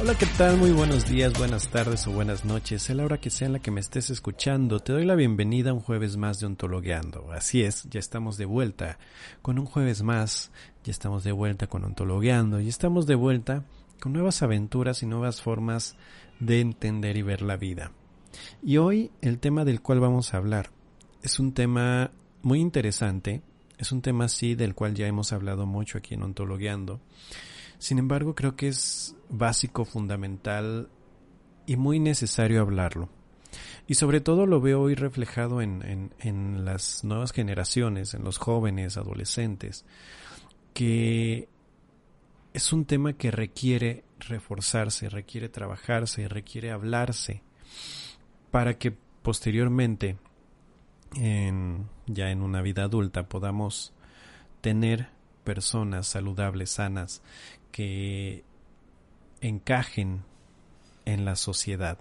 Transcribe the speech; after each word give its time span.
Hola, 0.00 0.14
¿qué 0.16 0.26
tal? 0.38 0.56
Muy 0.58 0.70
buenos 0.70 1.08
días, 1.08 1.36
buenas 1.36 1.70
tardes 1.70 2.06
o 2.06 2.12
buenas 2.12 2.44
noches. 2.44 2.88
A 2.88 2.94
la 2.94 3.04
hora 3.04 3.18
que 3.18 3.30
sea 3.30 3.46
en 3.46 3.54
la 3.54 3.58
que 3.58 3.72
me 3.72 3.80
estés 3.80 4.10
escuchando, 4.10 4.78
te 4.78 4.92
doy 4.92 5.04
la 5.04 5.16
bienvenida 5.16 5.70
a 5.70 5.72
un 5.72 5.80
jueves 5.80 6.16
más 6.16 6.38
de 6.38 6.46
Ontologueando. 6.46 7.32
Así 7.32 7.62
es, 7.64 7.82
ya 7.90 7.98
estamos 7.98 8.36
de 8.36 8.44
vuelta 8.44 8.96
con 9.42 9.58
un 9.58 9.66
jueves 9.66 10.04
más, 10.04 10.52
ya 10.84 10.92
estamos 10.92 11.24
de 11.24 11.32
vuelta 11.32 11.66
con 11.66 11.82
Ontologueando 11.82 12.60
y 12.60 12.68
estamos 12.68 13.08
de 13.08 13.16
vuelta 13.16 13.64
con 13.98 14.12
nuevas 14.12 14.40
aventuras 14.40 15.02
y 15.02 15.06
nuevas 15.06 15.42
formas 15.42 15.96
de 16.38 16.60
entender 16.60 17.16
y 17.16 17.22
ver 17.22 17.42
la 17.42 17.56
vida. 17.56 17.90
Y 18.62 18.76
hoy 18.76 19.10
el 19.20 19.40
tema 19.40 19.64
del 19.64 19.82
cual 19.82 19.98
vamos 19.98 20.32
a 20.32 20.36
hablar 20.36 20.70
es 21.24 21.40
un 21.40 21.54
tema 21.54 22.12
muy 22.42 22.60
interesante, 22.60 23.42
es 23.78 23.90
un 23.90 24.00
tema 24.00 24.26
así 24.26 24.54
del 24.54 24.76
cual 24.76 24.94
ya 24.94 25.08
hemos 25.08 25.32
hablado 25.32 25.66
mucho 25.66 25.98
aquí 25.98 26.14
en 26.14 26.22
Ontologueando 26.22 27.00
sin 27.78 27.98
embargo, 27.98 28.34
creo 28.34 28.56
que 28.56 28.68
es 28.68 29.16
básico, 29.28 29.84
fundamental 29.84 30.88
y 31.66 31.76
muy 31.76 32.00
necesario 32.00 32.60
hablarlo. 32.60 33.08
Y 33.86 33.94
sobre 33.94 34.20
todo 34.20 34.46
lo 34.46 34.60
veo 34.60 34.82
hoy 34.82 34.94
reflejado 34.94 35.62
en, 35.62 36.12
en, 36.18 36.64
las 36.64 37.04
nuevas 37.04 37.32
generaciones, 37.32 38.14
en 38.14 38.24
los 38.24 38.36
jóvenes, 38.36 38.96
adolescentes, 38.96 39.84
que 40.74 41.48
es 42.52 42.72
un 42.72 42.84
tema 42.84 43.14
que 43.14 43.30
requiere 43.30 44.04
reforzarse, 44.18 45.08
requiere 45.08 45.48
trabajarse, 45.48 46.28
requiere 46.28 46.70
hablarse, 46.70 47.42
para 48.50 48.78
que 48.78 48.92
posteriormente, 49.22 50.16
en, 51.16 51.88
ya 52.06 52.30
en 52.30 52.42
una 52.42 52.60
vida 52.60 52.84
adulta, 52.84 53.28
podamos 53.28 53.94
tener 54.60 55.08
personas 55.44 56.06
saludables, 56.06 56.70
sanas, 56.70 57.22
que 57.78 58.42
encajen 59.40 60.24
en 61.04 61.24
la 61.24 61.36
sociedad. 61.36 61.96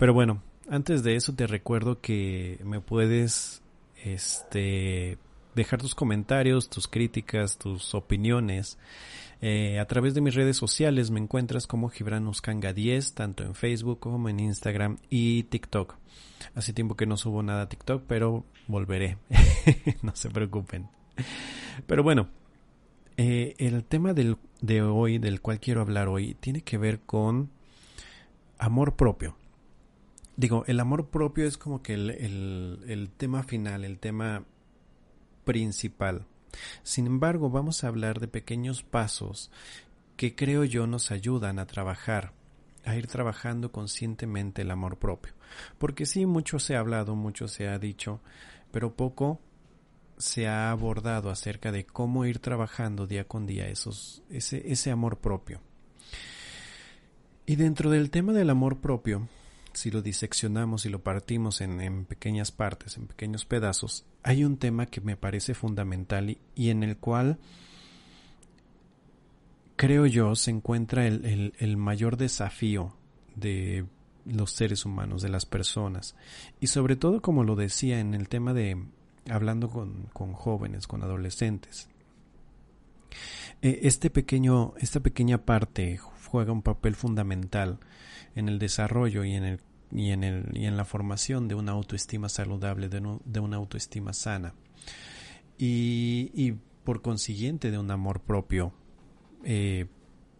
Pero 0.00 0.12
bueno, 0.12 0.42
antes 0.68 1.04
de 1.04 1.14
eso 1.14 1.32
te 1.32 1.46
recuerdo 1.46 2.00
que 2.00 2.58
me 2.64 2.80
puedes 2.80 3.62
este 4.02 5.16
dejar 5.54 5.80
tus 5.80 5.94
comentarios, 5.94 6.68
tus 6.68 6.88
críticas, 6.88 7.56
tus 7.56 7.94
opiniones. 7.94 8.78
Eh, 9.40 9.78
a 9.78 9.86
través 9.86 10.14
de 10.14 10.22
mis 10.22 10.34
redes 10.34 10.56
sociales 10.56 11.12
me 11.12 11.20
encuentras 11.20 11.68
como 11.68 11.88
Gibran 11.88 12.26
Uscanga 12.26 12.72
10, 12.72 13.14
tanto 13.14 13.44
en 13.44 13.54
Facebook 13.54 14.00
como 14.00 14.28
en 14.28 14.40
Instagram 14.40 14.98
y 15.08 15.44
TikTok. 15.44 15.94
Hace 16.56 16.72
tiempo 16.72 16.96
que 16.96 17.06
no 17.06 17.16
subo 17.16 17.44
nada 17.44 17.62
a 17.62 17.68
TikTok, 17.68 18.02
pero 18.08 18.44
volveré. 18.66 19.18
no 20.02 20.16
se 20.16 20.30
preocupen. 20.30 20.88
Pero 21.86 22.02
bueno, 22.02 22.28
eh, 23.18 23.56
el 23.58 23.84
tema 23.84 24.14
del, 24.14 24.36
de 24.60 24.80
hoy, 24.80 25.18
del 25.18 25.40
cual 25.40 25.58
quiero 25.58 25.80
hablar 25.80 26.06
hoy, 26.06 26.34
tiene 26.34 26.62
que 26.62 26.78
ver 26.78 27.00
con 27.00 27.50
amor 28.58 28.94
propio. 28.94 29.36
Digo, 30.36 30.62
el 30.68 30.78
amor 30.78 31.08
propio 31.08 31.44
es 31.44 31.58
como 31.58 31.82
que 31.82 31.94
el, 31.94 32.10
el 32.86 33.10
tema 33.16 33.42
final, 33.42 33.84
el 33.84 33.98
tema 33.98 34.44
principal. 35.44 36.26
Sin 36.84 37.08
embargo, 37.08 37.50
vamos 37.50 37.82
a 37.82 37.88
hablar 37.88 38.20
de 38.20 38.28
pequeños 38.28 38.84
pasos 38.84 39.50
que 40.16 40.36
creo 40.36 40.62
yo 40.62 40.86
nos 40.86 41.10
ayudan 41.10 41.58
a 41.58 41.66
trabajar, 41.66 42.32
a 42.84 42.94
ir 42.94 43.08
trabajando 43.08 43.72
conscientemente 43.72 44.62
el 44.62 44.70
amor 44.70 44.96
propio. 44.96 45.32
Porque 45.78 46.06
sí, 46.06 46.24
mucho 46.24 46.60
se 46.60 46.76
ha 46.76 46.78
hablado, 46.78 47.16
mucho 47.16 47.48
se 47.48 47.66
ha 47.66 47.80
dicho, 47.80 48.20
pero 48.70 48.94
poco 48.94 49.40
se 50.18 50.48
ha 50.48 50.70
abordado 50.70 51.30
acerca 51.30 51.72
de 51.72 51.86
cómo 51.86 52.24
ir 52.24 52.38
trabajando 52.40 53.06
día 53.06 53.24
con 53.24 53.46
día 53.46 53.68
esos, 53.68 54.22
ese, 54.30 54.70
ese 54.70 54.90
amor 54.90 55.18
propio. 55.18 55.60
Y 57.46 57.56
dentro 57.56 57.90
del 57.90 58.10
tema 58.10 58.32
del 58.32 58.50
amor 58.50 58.78
propio, 58.78 59.28
si 59.72 59.90
lo 59.90 60.02
diseccionamos 60.02 60.84
y 60.84 60.90
lo 60.90 61.02
partimos 61.02 61.60
en, 61.60 61.80
en, 61.80 62.04
pequeñas 62.04 62.52
partes, 62.52 62.96
en 62.96 63.06
pequeños 63.06 63.44
pedazos, 63.44 64.04
hay 64.22 64.44
un 64.44 64.58
tema 64.58 64.86
que 64.86 65.00
me 65.00 65.16
parece 65.16 65.54
fundamental 65.54 66.36
y, 66.54 66.70
en 66.70 66.82
el 66.82 66.98
cual 66.98 67.38
creo 69.76 70.04
yo 70.06 70.34
se 70.34 70.50
encuentra 70.50 71.06
el, 71.06 71.24
el, 71.24 71.54
el 71.58 71.76
mayor 71.76 72.16
desafío 72.16 72.94
de 73.36 73.86
los 74.26 74.50
seres 74.50 74.84
humanos, 74.84 75.22
de 75.22 75.30
las 75.30 75.46
personas. 75.46 76.16
Y 76.60 76.66
sobre 76.66 76.96
todo, 76.96 77.22
como 77.22 77.44
lo 77.44 77.56
decía 77.56 78.00
en 78.00 78.14
el 78.14 78.28
tema 78.28 78.52
de, 78.52 78.76
hablando 79.30 79.68
con, 79.68 80.08
jóvenes, 80.32 80.86
con 80.86 81.02
adolescentes. 81.02 81.88
Eh, 83.62 83.80
este 83.82 84.10
pequeño, 84.10 84.74
esta 84.78 85.00
pequeña 85.00 85.38
parte 85.44 85.98
juega 85.98 86.52
un 86.52 86.62
papel 86.62 86.94
fundamental 86.94 87.78
en 88.34 88.48
el 88.48 88.58
desarrollo 88.58 89.24
y 89.24 89.34
en, 89.34 89.44
el, 89.44 89.60
y 89.90 90.10
en, 90.10 90.24
el, 90.24 90.56
y 90.56 90.66
en 90.66 90.76
la 90.76 90.84
formación 90.84 91.48
de 91.48 91.54
una 91.54 91.72
autoestima 91.72 92.28
saludable, 92.28 92.88
de, 92.88 93.18
de 93.24 93.40
una 93.40 93.56
autoestima 93.56 94.12
sana. 94.12 94.54
Y, 95.56 96.30
y, 96.34 96.56
por 96.84 97.02
consiguiente 97.02 97.70
de 97.70 97.78
un 97.78 97.90
amor 97.90 98.20
propio 98.20 98.72
eh, 99.44 99.86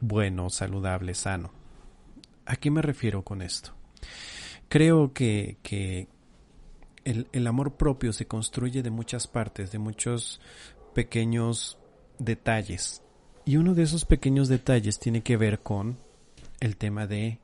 bueno, 0.00 0.48
saludable, 0.50 1.14
sano. 1.14 1.52
¿A 2.46 2.56
qué 2.56 2.70
me 2.70 2.82
refiero 2.82 3.22
con 3.22 3.42
esto? 3.42 3.74
Creo 4.68 5.12
que, 5.12 5.58
que, 5.62 6.08
el, 7.08 7.46
amor 7.46 7.76
propio 7.76 8.12
se 8.12 8.26
construye 8.26 8.82
de 8.82 8.90
muchas 8.90 9.26
partes, 9.26 9.72
de 9.72 9.78
muchos 9.78 10.40
pequeños 10.94 11.78
detalles. 12.18 13.02
Y 13.44 13.56
uno 13.56 13.74
de 13.74 13.82
esos 13.82 14.04
pequeños 14.04 14.48
detalles 14.48 14.98
tiene 14.98 15.22
que 15.22 15.36
ver 15.36 15.60
con 15.60 15.98
el 16.60 16.76
tema 16.76 17.06
de 17.06 17.40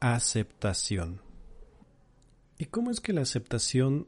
aceptación. 0.00 1.22
¿Y 2.58 2.66
cómo 2.66 2.90
es 2.90 3.00
que 3.00 3.12
la 3.12 3.22
aceptación 3.22 4.06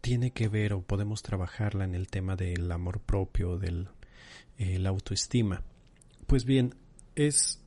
tiene 0.00 0.30
que 0.30 0.48
ver 0.48 0.74
o 0.74 0.82
podemos 0.82 1.22
trabajarla 1.22 1.84
en 1.84 1.94
el 1.94 2.06
tema 2.06 2.36
del 2.36 2.70
amor 2.70 3.00
propio, 3.00 3.58
del 3.58 3.88
eh, 4.58 4.84
autoestima? 4.86 5.62
Pues 6.26 6.44
bien, 6.44 6.74
es 7.16 7.60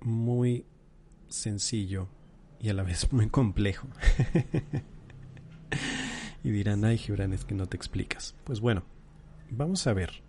muy 0.00 0.64
sencillo 1.28 2.08
y 2.58 2.70
a 2.70 2.74
la 2.74 2.82
vez 2.82 3.12
muy 3.12 3.28
complejo. 3.28 3.86
y 6.44 6.50
dirán, 6.50 6.84
ay 6.84 6.98
Gibran, 6.98 7.32
es 7.32 7.44
que 7.44 7.54
no 7.54 7.66
te 7.66 7.76
explicas. 7.76 8.34
Pues 8.44 8.60
bueno, 8.60 8.84
vamos 9.50 9.86
a 9.86 9.92
ver. 9.92 10.22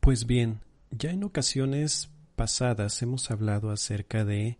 Pues 0.00 0.26
bien, 0.26 0.60
ya 0.90 1.10
en 1.10 1.24
ocasiones 1.24 2.10
pasadas 2.36 3.00
hemos 3.02 3.30
hablado 3.30 3.70
acerca 3.70 4.24
de 4.24 4.58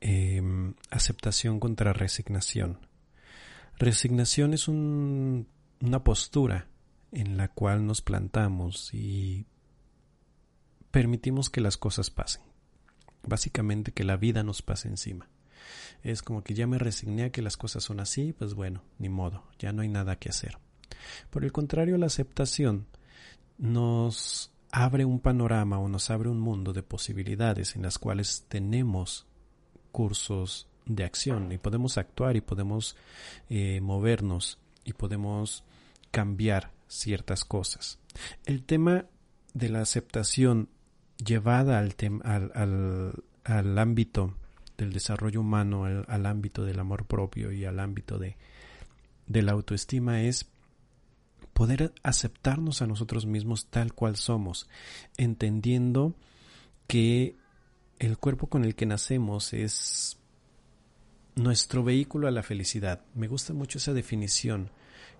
em, 0.00 0.74
aceptación 0.90 1.60
contra 1.60 1.92
resignación. 1.92 2.78
Resignación 3.78 4.54
es 4.54 4.68
un, 4.68 5.48
una 5.80 6.02
postura 6.04 6.68
en 7.12 7.36
la 7.36 7.48
cual 7.48 7.86
nos 7.86 8.02
plantamos 8.02 8.92
y 8.92 9.46
permitimos 10.90 11.50
que 11.50 11.60
las 11.60 11.76
cosas 11.76 12.10
pasen. 12.10 12.42
Básicamente 13.22 13.92
que 13.92 14.04
la 14.04 14.16
vida 14.16 14.42
nos 14.42 14.62
pase 14.62 14.88
encima 14.88 15.28
es 16.02 16.22
como 16.22 16.42
que 16.42 16.54
ya 16.54 16.66
me 16.66 16.78
resigné 16.78 17.24
a 17.24 17.30
que 17.30 17.42
las 17.42 17.56
cosas 17.56 17.84
son 17.84 18.00
así, 18.00 18.32
pues 18.32 18.54
bueno, 18.54 18.82
ni 18.98 19.08
modo, 19.08 19.44
ya 19.58 19.72
no 19.72 19.82
hay 19.82 19.88
nada 19.88 20.16
que 20.16 20.28
hacer. 20.28 20.58
Por 21.30 21.44
el 21.44 21.52
contrario, 21.52 21.98
la 21.98 22.06
aceptación 22.06 22.86
nos 23.58 24.52
abre 24.70 25.04
un 25.04 25.20
panorama 25.20 25.78
o 25.78 25.88
nos 25.88 26.10
abre 26.10 26.28
un 26.28 26.40
mundo 26.40 26.72
de 26.72 26.82
posibilidades 26.82 27.76
en 27.76 27.82
las 27.82 27.98
cuales 27.98 28.44
tenemos 28.48 29.26
cursos 29.92 30.68
de 30.86 31.04
acción 31.04 31.52
y 31.52 31.58
podemos 31.58 31.98
actuar 31.98 32.36
y 32.36 32.40
podemos 32.40 32.96
eh, 33.48 33.80
movernos 33.80 34.58
y 34.84 34.92
podemos 34.92 35.64
cambiar 36.10 36.72
ciertas 36.86 37.44
cosas. 37.44 37.98
El 38.44 38.64
tema 38.64 39.06
de 39.54 39.68
la 39.68 39.80
aceptación 39.80 40.68
llevada 41.24 41.78
al, 41.78 41.94
al, 42.24 42.52
al, 42.54 43.24
al 43.44 43.78
ámbito 43.78 44.34
del 44.78 44.92
desarrollo 44.92 45.40
humano 45.40 45.84
al, 45.84 46.26
ámbito 46.26 46.64
del 46.64 46.78
amor 46.78 47.04
propio 47.04 47.52
y 47.52 47.64
al 47.64 47.80
ámbito 47.80 48.18
de, 48.18 48.36
de 49.26 49.42
la 49.42 49.52
autoestima 49.52 50.22
es 50.22 50.46
poder 51.52 51.92
aceptarnos 52.04 52.80
a 52.80 52.86
nosotros 52.86 53.26
mismos 53.26 53.66
tal 53.66 53.92
cual 53.92 54.16
somos, 54.16 54.68
entendiendo 55.16 56.14
que 56.86 57.36
el 57.98 58.16
cuerpo 58.16 58.46
con 58.46 58.64
el 58.64 58.76
que 58.76 58.86
nacemos 58.86 59.52
es 59.52 60.16
nuestro 61.34 61.82
vehículo 61.82 62.28
a 62.28 62.30
la 62.30 62.44
felicidad. 62.44 63.04
Me 63.14 63.26
gusta 63.26 63.52
mucho 63.52 63.78
esa 63.78 63.92
definición 63.92 64.70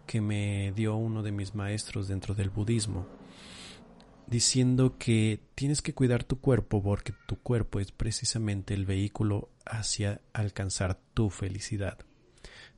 que 0.06 0.20
me 0.20 0.72
dio 0.72 0.94
uno 0.94 1.22
de 1.22 1.32
mis 1.32 1.56
maestros 1.56 2.06
dentro 2.06 2.34
del 2.34 2.50
budismo, 2.50 3.06
diciendo 4.28 4.96
que 4.98 5.40
tienes 5.54 5.80
que 5.80 5.94
cuidar 5.94 6.22
tu 6.22 6.38
cuerpo 6.38 6.82
porque 6.82 7.14
tu 7.26 7.36
cuerpo 7.36 7.80
es 7.80 7.92
precisamente 7.92 8.74
el 8.74 8.84
vehículo 8.84 9.48
hacia 9.64 10.20
alcanzar 10.32 10.98
tu 11.14 11.30
felicidad. 11.30 11.98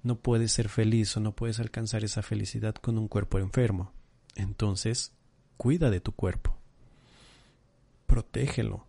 No 0.03 0.17
puedes 0.17 0.53
ser 0.53 0.69
feliz 0.69 1.17
o 1.17 1.21
no 1.21 1.35
puedes 1.35 1.59
alcanzar 1.59 2.05
esa 2.05 2.23
felicidad 2.23 2.75
con 2.77 2.97
un 2.97 3.09
cuerpo 3.09 3.39
enfermo. 3.39 3.93
Entonces, 4.37 5.13
cuida 5.57 5.91
de 5.91 6.01
tu 6.01 6.13
cuerpo. 6.13 6.57
Protégelo. 8.07 8.87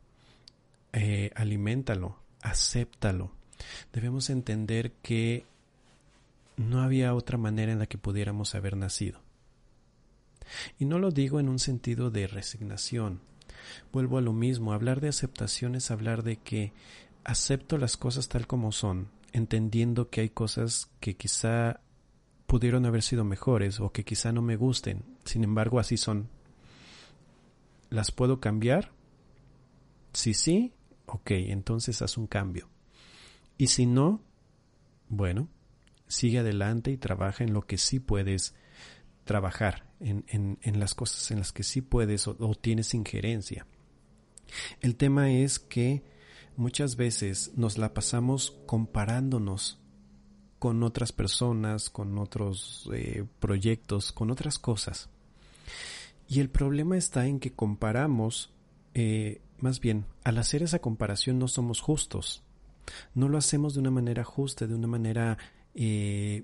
Eh, 0.94 1.32
aliméntalo. 1.36 2.18
Acéptalo. 2.42 3.32
Debemos 3.92 4.30
entender 4.30 4.94
que 5.02 5.46
no 6.58 6.82
había 6.82 7.14
otra 7.16 7.38
manera 7.38 7.72
en 7.72 7.80
la 7.80 7.88
que 7.88 7.98
pudiéramos 7.98 8.56
haber 8.56 8.78
nacido. 8.78 9.20
Y 10.80 10.86
no 10.86 11.00
lo 11.00 11.12
digo 11.12 11.40
en 11.40 11.50
un 11.50 11.60
sentido 11.60 12.12
de 12.12 12.28
resignación. 12.28 13.22
Vuelvo 13.92 14.18
a 14.18 14.22
lo 14.22 14.34
mismo, 14.34 14.74
hablar 14.74 15.02
de 15.02 15.10
aceptación 15.10 15.76
es 15.76 15.92
hablar 15.92 16.24
de 16.24 16.38
que 16.38 16.74
acepto 17.24 17.78
las 17.78 17.98
cosas 17.98 18.28
tal 18.28 18.48
como 18.48 18.72
son, 18.72 19.10
entendiendo 19.34 20.10
que 20.10 20.22
hay 20.22 20.30
cosas 20.30 20.90
que 21.00 21.16
quizá 21.16 21.82
pudieron 22.48 22.86
haber 22.86 23.02
sido 23.02 23.24
mejores 23.24 23.80
o 23.80 23.92
que 23.92 24.04
quizá 24.04 24.32
no 24.32 24.42
me 24.42 24.56
gusten, 24.56 25.04
sin 25.24 25.44
embargo 25.44 25.80
así 25.80 25.98
son. 25.98 26.30
¿Las 27.90 28.12
puedo 28.12 28.40
cambiar? 28.40 28.92
Si 30.14 30.34
sí, 30.34 30.74
ok, 31.06 31.32
entonces 31.32 32.02
haz 32.02 32.18
un 32.18 32.28
cambio. 32.28 32.70
Y 33.58 33.68
si 33.68 33.86
no, 33.86 34.22
bueno, 35.08 35.48
sigue 36.08 36.40
adelante 36.40 36.92
y 36.92 36.98
trabaja 36.98 37.44
en 37.44 37.54
lo 37.54 37.62
que 37.62 37.78
sí 37.78 38.00
puedes 38.00 38.56
trabajar, 39.24 39.88
en, 40.00 40.26
en, 40.28 40.80
las 40.80 40.96
cosas 40.96 41.32
en 41.32 41.40
las 41.40 41.52
que 41.52 41.64
sí 41.64 41.82
puedes 41.82 42.28
o, 42.28 42.36
o 42.40 42.56
tienes 42.56 42.94
injerencia. 42.94 43.66
El 44.82 44.96
tema 44.96 45.32
es 45.32 45.60
que 45.60 46.04
muchas 46.58 46.96
veces 46.96 47.52
nos 47.56 47.78
la 47.78 47.94
pasamos 47.94 48.58
comparándonos 48.66 49.80
con 50.62 50.84
otras 50.84 51.12
personas, 51.12 51.90
con 51.90 52.20
otros 52.20 52.88
eh, 52.94 53.26
proyectos, 53.40 54.12
con 54.12 54.30
otras 54.30 54.60
cosas. 54.60 55.10
Y 56.28 56.40
el 56.40 56.52
problema 56.52 56.98
está 56.98 57.26
en 57.26 57.40
que 57.40 57.52
comparamos, 57.52 58.54
eh, 58.94 59.42
más 59.58 59.80
bien, 59.80 60.06
al 60.24 60.38
hacer 60.38 60.62
esa 60.62 60.78
comparación 60.78 61.40
no 61.40 61.48
somos 61.48 61.82
justos. 61.82 62.44
No 63.16 63.28
lo 63.28 63.40
hacemos 63.40 63.74
de 63.74 63.80
una 63.80 63.90
manera 63.90 64.24
justa, 64.24 64.68
de 64.68 64.76
una 64.76 64.86
manera 64.86 65.40
eh, 65.74 66.44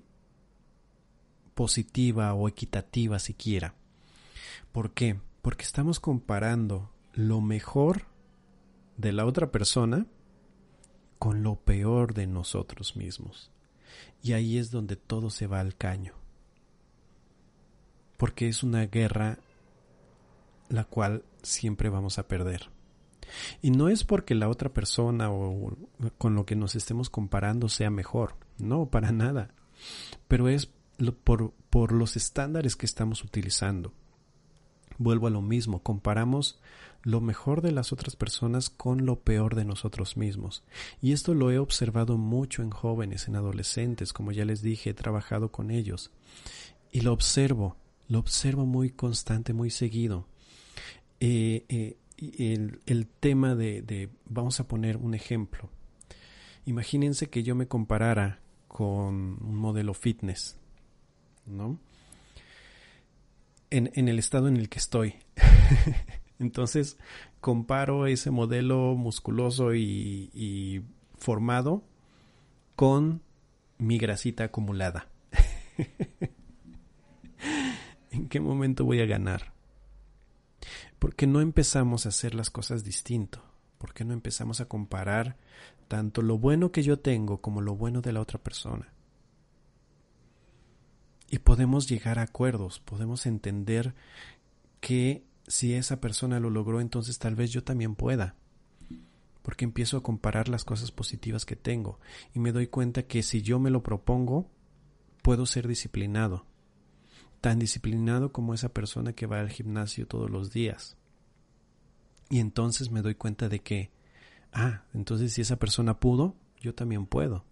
positiva 1.57 2.35
o 2.35 2.47
equitativa 2.47 3.17
siquiera. 3.17 3.73
¿Por 4.71 4.93
qué? 4.93 5.19
Porque 5.41 5.63
estamos 5.63 5.99
comparando 5.99 6.91
lo 7.13 7.41
mejor 7.41 8.03
de 8.95 9.11
la 9.11 9.25
otra 9.25 9.51
persona 9.51 10.05
con 11.17 11.41
lo 11.41 11.55
peor 11.55 12.13
de 12.13 12.27
nosotros 12.27 12.95
mismos. 12.95 13.49
Y 14.21 14.33
ahí 14.33 14.59
es 14.59 14.69
donde 14.69 14.97
todo 14.97 15.31
se 15.31 15.47
va 15.47 15.59
al 15.59 15.75
caño. 15.75 16.13
Porque 18.17 18.47
es 18.47 18.61
una 18.61 18.85
guerra 18.85 19.39
la 20.69 20.83
cual 20.83 21.23
siempre 21.41 21.89
vamos 21.89 22.19
a 22.19 22.27
perder. 22.27 22.69
Y 23.63 23.71
no 23.71 23.89
es 23.89 24.03
porque 24.03 24.35
la 24.35 24.47
otra 24.47 24.69
persona 24.69 25.31
o 25.31 25.75
con 26.19 26.35
lo 26.35 26.45
que 26.45 26.55
nos 26.55 26.75
estemos 26.75 27.09
comparando 27.09 27.67
sea 27.67 27.89
mejor, 27.89 28.35
no, 28.59 28.91
para 28.91 29.11
nada. 29.11 29.55
Pero 30.27 30.49
es 30.49 30.69
por, 31.23 31.53
por 31.69 31.91
los 31.91 32.15
estándares 32.15 32.75
que 32.75 32.85
estamos 32.85 33.23
utilizando. 33.23 33.93
Vuelvo 34.97 35.27
a 35.27 35.31
lo 35.31 35.41
mismo, 35.41 35.83
comparamos 35.83 36.59
lo 37.03 37.21
mejor 37.21 37.61
de 37.61 37.71
las 37.71 37.93
otras 37.93 38.15
personas 38.15 38.69
con 38.69 39.05
lo 39.05 39.19
peor 39.21 39.55
de 39.55 39.63
nosotros 39.63 40.17
mismos. 40.17 40.63
Y 41.01 41.11
esto 41.11 41.33
lo 41.33 41.51
he 41.51 41.59
observado 41.59 42.17
mucho 42.17 42.63
en 42.63 42.71
jóvenes, 42.71 43.27
en 43.27 43.35
adolescentes, 43.35 44.11
como 44.11 44.31
ya 44.31 44.43
les 44.43 44.61
dije, 44.61 44.89
he 44.89 44.93
trabajado 44.93 45.51
con 45.51 45.71
ellos. 45.71 46.11
Y 46.91 47.01
lo 47.01 47.13
observo, 47.13 47.77
lo 48.07 48.19
observo 48.19 48.65
muy 48.65 48.89
constante, 48.89 49.53
muy 49.53 49.69
seguido. 49.69 50.27
Eh, 51.19 51.65
eh, 51.69 51.97
el, 52.85 53.07
tema 53.19 53.55
de, 53.55 53.81
de, 53.81 54.09
vamos 54.25 54.59
a 54.59 54.67
poner 54.67 54.97
un 54.97 55.13
ejemplo. 55.13 55.69
Imagínense 56.65 57.29
que 57.29 57.43
yo 57.43 57.55
me 57.55 57.67
comparara 57.67 58.41
con 58.67 59.37
un 59.41 59.55
modelo 59.55 59.93
fitness, 59.93 60.56
¿no? 61.47 61.79
En, 63.69 63.91
en 63.95 64.07
el 64.07 64.19
estado 64.19 64.47
en 64.47 64.57
el 64.57 64.69
que 64.69 64.79
estoy. 64.79 65.15
Entonces 66.39 66.97
comparo 67.41 68.07
ese 68.07 68.31
modelo 68.31 68.95
musculoso 68.95 69.73
y, 69.73 70.83
formado 71.17 71.83
con 72.75 73.21
mi 73.77 73.97
grasita 73.97 74.45
acumulada. 74.45 75.07
¿En 78.11 78.29
qué 78.29 78.39
momento 78.39 78.85
voy 78.85 79.01
a 79.01 79.05
ganar? 79.05 79.53
Porque 80.99 81.27
no 81.27 81.41
empezamos 81.41 82.05
a 82.05 82.09
hacer 82.09 82.35
las 82.35 82.49
cosas 82.49 82.83
distinto? 82.83 83.43
¿Por 83.77 83.93
qué 83.93 84.05
no 84.05 84.13
empezamos 84.13 84.61
a 84.61 84.65
comparar 84.65 85.37
tanto 85.87 86.21
lo 86.21 86.37
bueno 86.37 86.71
que 86.71 86.83
yo 86.83 86.99
tengo 86.99 87.41
como 87.41 87.61
lo 87.61 87.75
bueno 87.75 88.01
de 88.01 88.13
la 88.13 88.21
otra 88.21 88.39
persona? 88.39 88.93
Y 91.29 91.39
podemos 91.39 91.89
llegar 91.89 92.19
a 92.19 92.23
acuerdos, 92.23 92.79
podemos 92.79 93.25
entender 93.25 93.93
que 94.79 95.25
si 95.47 95.73
esa 95.73 95.99
persona 95.99 96.39
lo 96.39 96.49
logró, 96.49 96.81
entonces 96.81 97.19
tal 97.19 97.35
vez 97.35 97.51
yo 97.51 97.63
también 97.63 97.95
pueda. 97.95 98.35
Porque 99.41 99.65
empiezo 99.65 99.97
a 99.97 100.03
comparar 100.03 100.49
las 100.49 100.65
cosas 100.65 100.91
positivas 100.91 101.45
que 101.45 101.55
tengo 101.55 101.99
y 102.33 102.39
me 102.39 102.51
doy 102.51 102.67
cuenta 102.67 103.03
que 103.03 103.23
si 103.23 103.41
yo 103.41 103.59
me 103.59 103.69
lo 103.69 103.81
propongo, 103.81 104.49
puedo 105.21 105.45
ser 105.45 105.67
disciplinado. 105.67 106.45
Tan 107.41 107.59
disciplinado 107.59 108.31
como 108.31 108.53
esa 108.53 108.69
persona 108.69 109.13
que 109.13 109.25
va 109.25 109.39
al 109.39 109.49
gimnasio 109.49 110.07
todos 110.07 110.29
los 110.29 110.51
días. 110.51 110.97
Y 112.29 112.39
entonces 112.39 112.91
me 112.91 113.01
doy 113.01 113.15
cuenta 113.15 113.47
de 113.47 113.59
que, 113.59 113.91
ah, 114.51 114.83
entonces 114.93 115.33
si 115.33 115.41
esa 115.41 115.57
persona 115.57 115.99
pudo, 115.99 116.35
yo 116.59 116.73
también 116.73 117.05
puedo. 117.05 117.45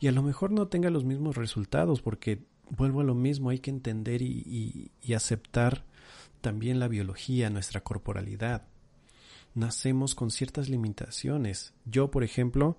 Y 0.00 0.08
a 0.08 0.12
lo 0.12 0.22
mejor 0.22 0.50
no 0.50 0.68
tenga 0.68 0.90
los 0.90 1.04
mismos 1.04 1.36
resultados 1.36 2.00
porque 2.00 2.42
vuelvo 2.76 3.02
a 3.02 3.04
lo 3.04 3.14
mismo, 3.14 3.50
hay 3.50 3.58
que 3.58 3.70
entender 3.70 4.22
y, 4.22 4.90
aceptar 5.14 5.84
también 6.40 6.80
la 6.80 6.88
biología, 6.88 7.50
nuestra 7.50 7.82
corporalidad. 7.82 8.62
Nacemos 9.54 10.14
con 10.14 10.30
ciertas 10.30 10.68
limitaciones. 10.68 11.74
Yo, 11.84 12.10
por 12.10 12.24
ejemplo, 12.24 12.78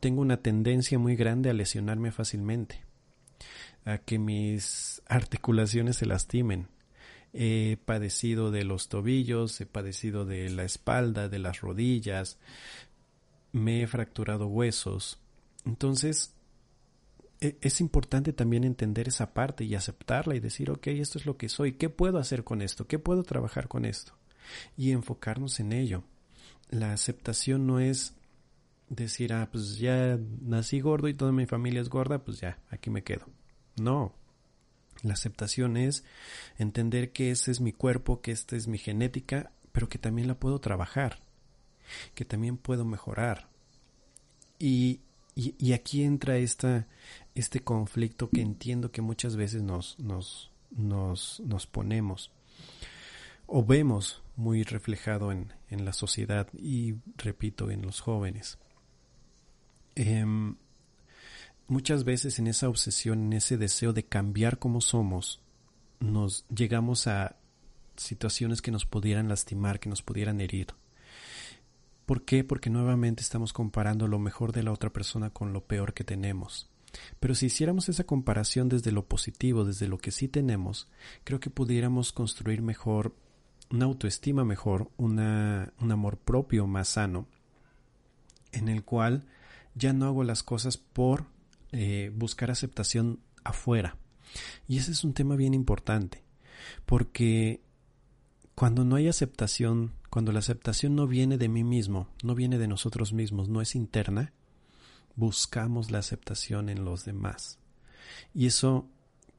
tengo 0.00 0.20
una 0.20 0.38
tendencia 0.38 0.98
muy 0.98 1.16
grande 1.16 1.48
a 1.48 1.54
lesionarme 1.54 2.10
fácilmente, 2.10 2.84
a 3.84 3.98
que 3.98 4.18
mis 4.18 5.00
articulaciones 5.06 5.96
se 5.96 6.06
lastimen. 6.06 6.66
He 7.32 7.78
padecido 7.84 8.50
de 8.50 8.64
los 8.64 8.88
tobillos, 8.88 9.60
he 9.60 9.66
padecido 9.66 10.24
de 10.24 10.50
la 10.50 10.64
espalda, 10.64 11.28
de 11.28 11.38
las 11.38 11.60
rodillas, 11.60 12.38
me 13.52 13.82
he 13.82 13.86
fracturado 13.86 14.48
huesos. 14.48 15.18
Entonces, 15.64 16.34
es 17.60 17.80
importante 17.80 18.32
también 18.32 18.64
entender 18.64 19.08
esa 19.08 19.34
parte 19.34 19.64
y 19.64 19.74
aceptarla 19.74 20.34
y 20.34 20.40
decir, 20.40 20.70
ok, 20.70 20.86
esto 20.88 21.18
es 21.18 21.26
lo 21.26 21.36
que 21.36 21.48
soy, 21.48 21.72
¿qué 21.74 21.88
puedo 21.90 22.18
hacer 22.18 22.44
con 22.44 22.62
esto? 22.62 22.86
¿Qué 22.86 22.98
puedo 22.98 23.22
trabajar 23.22 23.68
con 23.68 23.84
esto? 23.84 24.14
Y 24.76 24.92
enfocarnos 24.92 25.60
en 25.60 25.72
ello. 25.72 26.04
La 26.70 26.92
aceptación 26.92 27.66
no 27.66 27.80
es 27.80 28.14
decir, 28.88 29.32
ah, 29.32 29.48
pues 29.50 29.78
ya 29.78 30.18
nací 30.42 30.80
gordo 30.80 31.08
y 31.08 31.14
toda 31.14 31.32
mi 31.32 31.46
familia 31.46 31.80
es 31.80 31.88
gorda, 31.88 32.24
pues 32.24 32.40
ya, 32.40 32.58
aquí 32.70 32.90
me 32.90 33.02
quedo. 33.02 33.26
No. 33.76 34.14
La 35.02 35.14
aceptación 35.14 35.76
es 35.76 36.04
entender 36.56 37.12
que 37.12 37.30
ese 37.30 37.50
es 37.50 37.60
mi 37.60 37.72
cuerpo, 37.72 38.20
que 38.20 38.32
esta 38.32 38.56
es 38.56 38.68
mi 38.68 38.78
genética, 38.78 39.52
pero 39.72 39.88
que 39.88 39.98
también 39.98 40.28
la 40.28 40.38
puedo 40.38 40.60
trabajar, 40.60 41.20
que 42.14 42.24
también 42.24 42.56
puedo 42.56 42.84
mejorar. 42.84 43.48
Y 44.58 45.00
y, 45.36 45.72
aquí 45.72 46.04
entra 46.04 46.36
esta, 46.36 46.86
este 47.34 47.60
conflicto 47.60 48.30
que 48.30 48.40
entiendo 48.40 48.92
que 48.92 49.02
muchas 49.02 49.36
veces 49.36 49.62
nos, 49.62 49.98
nos, 49.98 50.52
nos, 50.70 51.40
nos 51.44 51.66
ponemos 51.66 52.30
o 53.46 53.64
vemos 53.64 54.22
muy 54.36 54.62
reflejado 54.62 55.32
en, 55.32 55.52
en, 55.68 55.84
la 55.84 55.92
sociedad 55.92 56.48
y, 56.54 56.94
repito, 57.16 57.70
en 57.70 57.82
los 57.82 58.00
jóvenes. 58.00 58.58
Em, 59.94 60.56
muchas 61.68 62.04
veces 62.04 62.38
en 62.38 62.46
esa 62.46 62.68
obsesión, 62.68 63.24
en 63.24 63.32
ese 63.34 63.56
deseo 63.56 63.92
de 63.92 64.04
cambiar 64.04 64.58
como 64.58 64.80
somos, 64.80 65.40
nos 66.00 66.46
llegamos 66.48 67.06
a 67.06 67.36
situaciones 67.96 68.60
que 68.60 68.70
nos 68.70 68.86
pudieran 68.86 69.28
lastimar, 69.28 69.78
que 69.78 69.88
nos 69.88 70.02
pudieran 70.02 70.40
herir. 70.40 70.68
¿Por 72.06 72.24
qué? 72.24 72.44
Porque 72.44 72.70
nuevamente 72.70 73.22
estamos 73.22 73.52
comparando 73.52 74.08
lo 74.08 74.18
mejor 74.18 74.52
de 74.52 74.62
la 74.62 74.72
otra 74.72 74.90
persona 74.90 75.30
con 75.30 75.52
lo 75.52 75.64
peor 75.64 75.94
que 75.94 76.04
tenemos. 76.04 76.68
Pero 77.20 77.34
si 77.34 77.46
hiciéramos 77.46 77.88
esa 77.88 78.04
comparación 78.04 78.68
desde 78.68 78.92
lo 78.92 79.06
positivo, 79.06 79.64
desde 79.64 79.88
lo 79.88 79.98
que 79.98 80.10
sí 80.10 80.28
tenemos, 80.28 80.88
creo 81.24 81.40
que 81.40 81.50
pudiéramos 81.50 82.12
construir 82.12 82.62
mejor 82.62 83.14
una 83.70 83.86
autoestima 83.86 84.44
mejor, 84.44 84.90
una, 84.96 85.72
un 85.80 85.90
amor 85.90 86.18
propio 86.18 86.66
más 86.66 86.88
sano, 86.88 87.26
en 88.52 88.68
el 88.68 88.84
cual 88.84 89.26
ya 89.74 89.92
no 89.92 90.06
hago 90.06 90.24
las 90.24 90.42
cosas 90.42 90.76
por 90.76 91.26
eh, 91.72 92.12
buscar 92.14 92.50
aceptación 92.50 93.20
afuera. 93.42 93.96
Y 94.68 94.78
ese 94.78 94.92
es 94.92 95.04
un 95.04 95.14
tema 95.14 95.36
bien 95.36 95.54
importante, 95.54 96.22
porque 96.86 97.62
cuando 98.54 98.84
no 98.84 98.96
hay 98.96 99.08
aceptación, 99.08 99.92
cuando 100.10 100.32
la 100.32 100.38
aceptación 100.38 100.94
no 100.94 101.06
viene 101.06 101.38
de 101.38 101.48
mí 101.48 101.64
mismo, 101.64 102.08
no 102.22 102.34
viene 102.34 102.58
de 102.58 102.68
nosotros 102.68 103.12
mismos, 103.12 103.48
no 103.48 103.60
es 103.60 103.74
interna, 103.74 104.32
buscamos 105.16 105.90
la 105.90 105.98
aceptación 105.98 106.68
en 106.68 106.84
los 106.84 107.04
demás. 107.04 107.58
Y 108.34 108.46
eso 108.46 108.88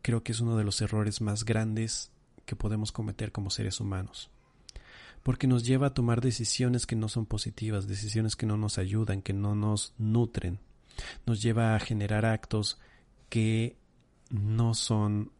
creo 0.01 0.23
que 0.23 0.31
es 0.31 0.39
uno 0.39 0.57
de 0.57 0.63
los 0.63 0.81
errores 0.81 1.21
más 1.21 1.45
grandes 1.45 2.11
que 2.45 2.55
podemos 2.55 2.91
cometer 2.91 3.31
como 3.31 3.49
seres 3.49 3.79
humanos. 3.79 4.29
Porque 5.23 5.47
nos 5.47 5.65
lleva 5.65 5.87
a 5.87 5.93
tomar 5.93 6.21
decisiones 6.21 6.85
que 6.85 6.95
no 6.95 7.09
son 7.09 7.25
positivas, 7.25 7.87
decisiones 7.87 8.35
que 8.35 8.45
no 8.45 8.57
nos 8.57 8.77
ayudan, 8.77 9.21
que 9.21 9.33
no 9.33 9.55
nos 9.55 9.93
nutren. 9.97 10.59
Nos 11.25 11.41
lleva 11.41 11.75
a 11.75 11.79
generar 11.79 12.25
actos 12.25 12.79
que 13.29 13.77
no 14.29 14.75
son 14.75 15.31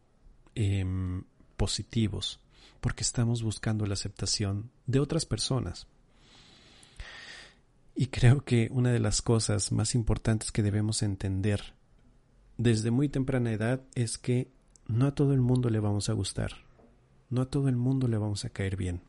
em, 0.54 1.22
positivos, 1.56 2.40
porque 2.80 3.02
estamos 3.02 3.42
buscando 3.42 3.86
la 3.86 3.94
aceptación 3.94 4.70
de 4.86 5.00
otras 5.00 5.24
personas. 5.24 5.86
Y 7.98 8.08
creo 8.08 8.44
que 8.44 8.68
una 8.70 8.92
de 8.92 9.00
las 9.00 9.22
cosas 9.22 9.72
más 9.72 9.94
importantes 9.94 10.52
que 10.52 10.62
debemos 10.62 11.02
entender 11.02 11.72
desde 12.58 12.90
muy 12.90 13.08
temprana 13.08 13.52
edad 13.52 13.80
es 13.94 14.18
que 14.18 14.52
no 14.86 15.06
a 15.06 15.14
todo 15.14 15.32
el 15.32 15.40
mundo 15.40 15.70
le 15.70 15.80
vamos 15.80 16.10
a 16.10 16.12
gustar, 16.12 16.52
no 17.30 17.40
a 17.40 17.50
todo 17.50 17.68
el 17.68 17.76
mundo 17.76 18.06
le 18.06 18.18
vamos 18.18 18.44
a 18.44 18.50
caer 18.50 18.76
bien. 18.76 19.00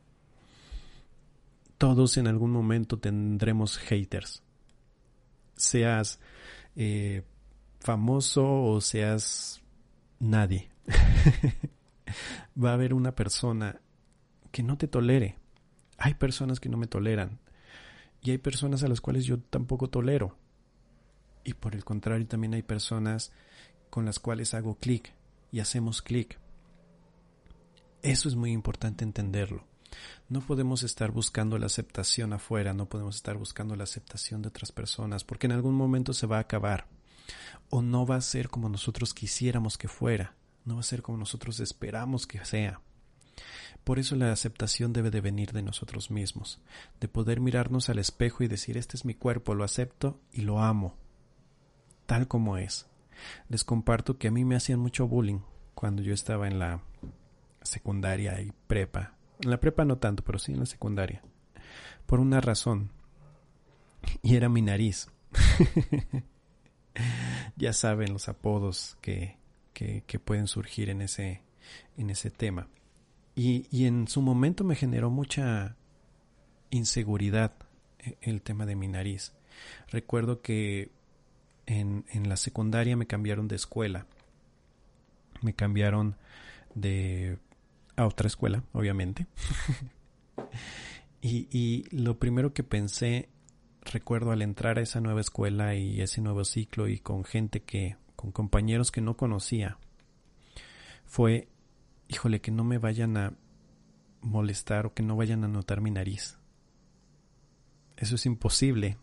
Todos 1.77 2.17
en 2.17 2.27
algún 2.27 2.51
momento 2.51 2.97
tendremos 2.97 3.77
haters, 3.77 4.41
seas 5.57 6.21
eh, 6.77 7.23
famoso 7.81 8.63
o 8.63 8.79
seas 8.79 9.61
nadie. 10.19 10.69
Va 12.63 12.71
a 12.71 12.73
haber 12.73 12.93
una 12.93 13.13
persona 13.15 13.81
que 14.51 14.63
no 14.63 14.77
te 14.77 14.87
tolere. 14.87 15.35
Hay 15.97 16.13
personas 16.13 16.61
que 16.61 16.69
no 16.69 16.77
me 16.77 16.87
toleran. 16.87 17.39
Y 18.27 18.31
hay 18.31 18.39
personas 18.39 18.83
a 18.83 18.89
las 18.89 18.99
cuales 18.99 19.23
yo 19.23 19.39
tampoco 19.39 19.89
tolero. 19.89 20.35
Y 21.45 21.53
por 21.53 21.75
el 21.75 21.85
contrario, 21.85 22.27
también 22.27 22.55
hay 22.55 22.61
personas 22.61 23.31
con 23.89 24.03
las 24.03 24.19
cuales 24.19 24.53
hago 24.53 24.75
clic 24.75 25.13
y 25.49 25.61
hacemos 25.61 26.01
clic. 26.01 26.37
Eso 28.01 28.27
es 28.27 28.35
muy 28.35 28.51
importante 28.51 29.05
entenderlo. 29.05 29.63
No 30.27 30.41
podemos 30.41 30.83
estar 30.83 31.11
buscando 31.11 31.57
la 31.57 31.67
aceptación 31.67 32.33
afuera, 32.33 32.73
no 32.73 32.89
podemos 32.89 33.15
estar 33.15 33.37
buscando 33.37 33.77
la 33.77 33.85
aceptación 33.85 34.41
de 34.41 34.49
otras 34.49 34.73
personas, 34.73 35.23
porque 35.23 35.47
en 35.47 35.53
algún 35.53 35.75
momento 35.75 36.11
se 36.11 36.27
va 36.27 36.35
a 36.35 36.41
acabar. 36.41 36.89
O 37.69 37.81
no 37.81 38.05
va 38.05 38.17
a 38.17 38.21
ser 38.21 38.49
como 38.49 38.67
nosotros 38.67 39.13
quisiéramos 39.13 39.77
que 39.77 39.87
fuera, 39.87 40.35
no 40.65 40.73
va 40.73 40.81
a 40.81 40.83
ser 40.83 41.01
como 41.01 41.17
nosotros 41.17 41.61
esperamos 41.61 42.27
que 42.27 42.43
sea. 42.43 42.81
Por 43.83 43.99
eso 43.99 44.15
la 44.15 44.31
aceptación 44.31 44.93
debe 44.93 45.11
de 45.11 45.21
venir 45.21 45.53
de 45.53 45.61
nosotros 45.61 46.11
mismos, 46.11 46.59
de 46.99 47.07
poder 47.07 47.39
mirarnos 47.39 47.89
al 47.89 47.99
espejo 47.99 48.43
y 48.43 48.47
decir, 48.47 48.77
este 48.77 48.97
es 48.97 49.05
mi 49.05 49.13
cuerpo, 49.13 49.55
lo 49.55 49.63
acepto 49.63 50.19
y 50.31 50.41
lo 50.41 50.61
amo, 50.61 50.95
tal 52.05 52.27
como 52.27 52.57
es. 52.57 52.87
Les 53.49 53.63
comparto 53.63 54.17
que 54.17 54.27
a 54.27 54.31
mí 54.31 54.45
me 54.45 54.55
hacían 54.55 54.79
mucho 54.79 55.07
bullying 55.07 55.39
cuando 55.73 56.01
yo 56.01 56.13
estaba 56.13 56.47
en 56.47 56.59
la 56.59 56.81
secundaria 57.61 58.41
y 58.41 58.51
prepa. 58.67 59.13
En 59.41 59.51
la 59.51 59.59
prepa 59.59 59.85
no 59.85 59.97
tanto, 59.97 60.23
pero 60.23 60.39
sí 60.39 60.53
en 60.53 60.59
la 60.59 60.65
secundaria. 60.65 61.21
Por 62.05 62.19
una 62.19 62.41
razón. 62.41 62.91
Y 64.21 64.35
era 64.35 64.49
mi 64.49 64.61
nariz. 64.61 65.09
ya 67.55 67.73
saben 67.73 68.13
los 68.13 68.29
apodos 68.29 68.97
que, 69.01 69.37
que, 69.73 70.19
pueden 70.19 70.47
surgir 70.47 70.89
en 70.89 71.01
ese, 71.01 71.41
en 71.97 72.09
ese 72.09 72.31
tema. 72.31 72.67
Y, 73.37 73.67
y 73.69 73.85
en 73.85 74.07
su 74.07 74.23
momento 74.23 74.63
me 74.63 74.75
generó 74.75 75.11
mucha 75.11 75.75
inseguridad 76.71 77.53
e, 77.99 78.17
el 78.21 78.41
tema 78.41 78.65
de 78.65 78.75
mi 78.75 78.87
nariz. 78.87 79.31
Recuerdo 79.91 80.41
que 80.41 80.89
en, 81.67 82.03
en, 82.09 82.29
la 82.29 82.35
secundaria 82.35 82.97
me 82.97 83.05
cambiaron 83.05 83.47
de 83.47 83.55
escuela. 83.55 84.07
Me 85.43 85.53
cambiaron 85.53 86.15
de 86.73 87.37
a 87.95 88.07
otra 88.07 88.25
escuela, 88.25 88.63
obviamente. 88.73 89.27
y, 91.21 91.47
y 91.55 91.83
lo 91.95 92.17
primero 92.17 92.55
que 92.55 92.63
pensé, 92.63 93.29
recuerdo 93.81 94.31
al 94.31 94.41
entrar 94.41 94.79
a 94.79 94.81
esa 94.81 94.99
nueva 94.99 95.21
escuela 95.21 95.75
y 95.75 96.01
ese 96.01 96.21
nuevo 96.21 96.43
ciclo 96.43 96.87
y 96.87 96.97
con 96.97 97.23
gente 97.23 97.61
que, 97.61 97.97
con 98.15 98.31
compañeros 98.31 98.89
que 98.89 99.01
no 99.01 99.15
conocía, 99.15 99.77
fue 101.05 101.49
híjole, 102.07 102.41
que 102.41 102.51
no 102.51 102.63
me 102.63 102.77
vayan 102.77 103.17
a 103.17 103.33
molestar 104.21 104.85
o 104.85 104.93
que 104.93 105.03
no 105.03 105.15
vayan 105.15 105.43
a 105.43 105.47
notar 105.47 105.81
mi 105.81 105.91
nariz. 105.91 106.37
Eso 107.95 108.15
es 108.15 108.25
imposible. 108.25 108.97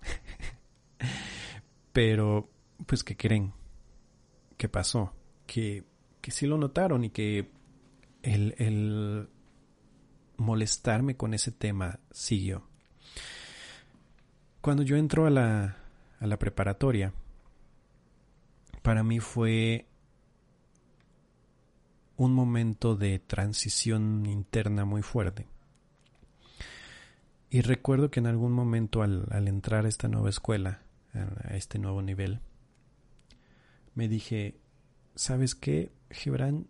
Pero, 1.92 2.50
pues, 2.86 3.04
¿qué 3.04 3.16
creen? 3.16 3.52
¿Qué 4.56 4.68
pasó? 4.68 5.12
Que, 5.46 5.84
que 6.20 6.30
sí 6.30 6.46
lo 6.46 6.58
notaron 6.58 7.04
y 7.04 7.10
que 7.10 7.50
el, 8.22 8.54
el 8.58 9.28
molestarme 10.36 11.16
con 11.16 11.34
ese 11.34 11.52
tema 11.52 11.98
siguió. 12.10 12.66
Cuando 14.60 14.82
yo 14.82 14.96
entro 14.96 15.26
a 15.26 15.30
la, 15.30 15.76
a 16.20 16.26
la 16.26 16.38
preparatoria, 16.38 17.12
para 18.82 19.02
mí 19.02 19.20
fue 19.20 19.86
un 22.16 22.32
momento 22.32 22.96
de 22.96 23.18
transición 23.18 24.26
interna 24.26 24.84
muy 24.84 25.02
fuerte. 25.02 25.46
Y 27.50 27.60
recuerdo 27.60 28.10
que 28.10 28.20
en 28.20 28.26
algún 28.26 28.52
momento 28.52 29.02
al, 29.02 29.28
entrar 29.46 29.86
a 29.86 29.88
esta 29.88 30.08
nueva 30.08 30.30
escuela, 30.30 30.82
a 31.12 31.56
este 31.56 31.78
nuevo 31.78 32.02
nivel, 32.02 32.40
me 33.94 34.08
dije, 34.08 34.58
¿sabes 35.14 35.54
qué, 35.54 35.92
Gibran? 36.10 36.66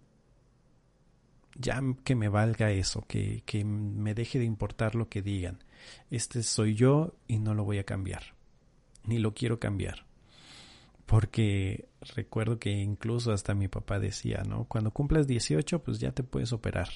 Ya 1.57 1.81
que 2.05 2.15
me 2.17 2.29
valga 2.29 2.71
eso, 2.71 3.07
que, 3.07 3.43
que 3.47 3.65
me 3.65 4.15
deje 4.15 4.39
de 4.39 4.45
importar 4.45 4.95
lo 4.95 5.09
que 5.09 5.23
digan. 5.23 5.63
Este 6.11 6.43
soy 6.43 6.75
yo 6.75 7.15
y 7.29 7.39
no 7.39 7.55
lo 7.55 7.65
voy 7.65 7.79
a 7.79 7.85
cambiar. 7.85 8.35
Ni 9.05 9.19
lo 9.19 9.35
quiero 9.35 9.61
cambiar 9.61 10.05
porque 11.07 11.89
recuerdo 12.15 12.59
que 12.59 12.71
incluso 12.71 13.33
hasta 13.33 13.55
mi 13.55 13.69
papá 13.69 13.99
decía, 13.99 14.43
¿no? 14.47 14.65
Cuando 14.65 14.91
cumplas 14.91 15.27
18, 15.27 15.83
pues 15.83 15.99
ya 15.99 16.13
te 16.13 16.23
puedes 16.23 16.53
operar. 16.53 16.89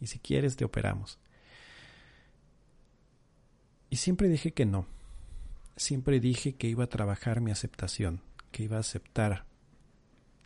Y 0.00 0.06
si 0.06 0.18
quieres, 0.18 0.56
te 0.56 0.64
operamos. 0.64 1.18
Y 3.90 3.96
siempre 3.96 4.28
dije 4.28 4.52
que 4.52 4.64
no. 4.64 4.86
Siempre 5.76 6.20
dije 6.20 6.54
que 6.54 6.68
iba 6.68 6.84
a 6.84 6.88
trabajar 6.88 7.40
mi 7.40 7.50
aceptación, 7.50 8.22
que 8.52 8.62
iba 8.62 8.76
a 8.76 8.80
aceptar 8.80 9.46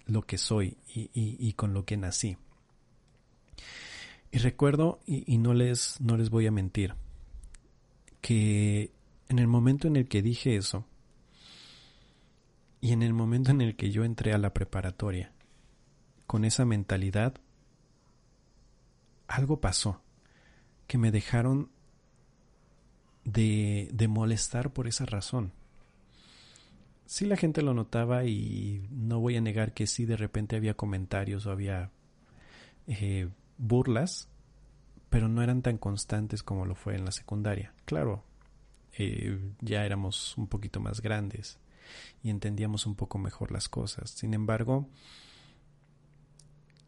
lo 0.06 0.22
que 0.22 0.38
soy 0.38 0.78
y, 0.86 1.10
y, 1.12 1.52
con 1.54 1.74
lo 1.74 1.84
que 1.84 1.96
nací. 1.96 2.36
Y 4.30 4.38
recuerdo, 4.38 5.00
y, 5.06 5.32
y, 5.32 5.38
no, 5.38 5.54
les, 5.54 6.00
no 6.00 6.16
les 6.16 6.30
voy 6.30 6.46
a 6.46 6.50
mentir, 6.50 6.94
que 8.20 8.92
en 9.28 9.38
el 9.38 9.46
momento 9.46 9.88
en 9.88 9.96
el 9.96 10.08
que 10.08 10.22
dije 10.22 10.56
eso, 10.56 10.86
y 12.84 12.92
en 12.92 13.02
el 13.02 13.14
momento 13.14 13.50
en 13.50 13.62
el 13.62 13.76
que 13.76 13.90
yo 13.90 14.04
entré 14.04 14.34
a 14.34 14.38
la 14.38 14.52
preparatoria, 14.52 15.32
con 16.26 16.44
esa 16.44 16.66
mentalidad, 16.66 17.32
algo 19.26 19.58
pasó, 19.58 20.02
que 20.86 20.98
me 20.98 21.10
dejaron 21.10 21.70
de, 23.24 23.88
molestar 24.06 24.74
por 24.74 24.86
esa 24.86 25.06
razón. 25.06 25.52
Sí 27.06 27.24
la 27.24 27.38
gente 27.38 27.62
lo 27.62 27.72
notaba 27.72 28.26
y 28.26 28.86
no 28.90 29.18
voy 29.18 29.38
a 29.38 29.40
negar 29.40 29.72
que 29.72 29.86
sí 29.86 30.04
de 30.04 30.18
repente 30.18 30.54
había 30.54 30.74
comentarios 30.74 31.46
o 31.46 31.52
había 31.52 31.90
eh, 32.86 33.30
burlas, 33.56 34.28
pero 35.08 35.26
no 35.28 35.42
eran 35.42 35.62
tan 35.62 35.78
constantes 35.78 36.42
como 36.42 36.66
lo 36.66 36.74
fue 36.74 36.96
en 36.96 37.06
la 37.06 37.12
secundaria. 37.12 37.72
Claro, 37.86 38.24
eh, 38.98 39.40
ya 39.62 39.86
éramos 39.86 40.36
un 40.36 40.48
poquito 40.48 40.80
más 40.80 41.00
grandes 41.00 41.58
y 42.22 42.30
entendíamos 42.30 42.86
un 42.86 42.94
poco 42.94 43.18
mejor 43.18 43.52
las 43.52 43.68
cosas. 43.68 44.10
Sin 44.10 44.34
embargo, 44.34 44.88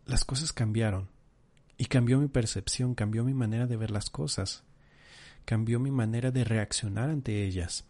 las 0.07 0.25
cosas 0.25 0.53
cambiaron 0.53 1.09
y 1.79 1.87
cambió 1.87 2.19
mi 2.19 2.29
percepción, 2.29 2.95
cambió 2.95 3.25
mi 3.25 3.35
manera 3.35 3.67
de 3.67 3.77
ver 3.77 3.91
las 3.91 4.11
cosas. 4.11 4.65
cambió 5.45 5.79
mi 5.79 5.91
manera 5.91 6.31
de 6.31 6.45
reaccionar 6.45 7.09
ante 7.09 7.45
ellas. 7.45 7.85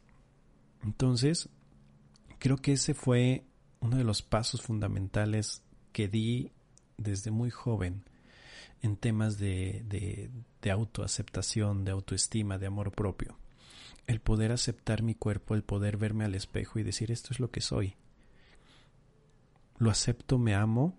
Entonces, 0.84 1.48
creo 2.38 2.58
que 2.58 2.72
ese 2.72 2.94
fue 2.94 3.46
uno 3.80 3.96
de 3.96 4.04
los 4.04 4.22
pasos 4.22 4.62
fundamentales 4.62 5.62
que 5.92 6.06
di 6.06 6.52
desde 6.98 7.30
muy 7.30 7.50
joven 7.50 8.04
en 8.82 8.96
temas 8.96 9.38
de, 9.38 9.82
de, 9.88 10.30
de 10.60 10.70
autoaceptación, 10.70 11.84
de 11.84 11.92
autoestima, 11.92 12.58
de 12.58 12.66
amor 12.66 12.92
propio. 12.92 13.38
El 14.06 14.20
poder 14.20 14.52
aceptar 14.52 15.02
mi 15.02 15.14
cuerpo, 15.14 15.54
el 15.54 15.64
poder 15.64 15.96
verme 15.96 16.24
al 16.24 16.34
espejo 16.34 16.78
y 16.78 16.82
decir 16.82 17.10
esto 17.10 17.28
es 17.32 17.40
lo 17.40 17.50
que 17.50 17.60
soy. 17.60 17.96
Lo 19.78 19.90
acepto, 19.90 20.38
me 20.38 20.54
amo 20.54 20.96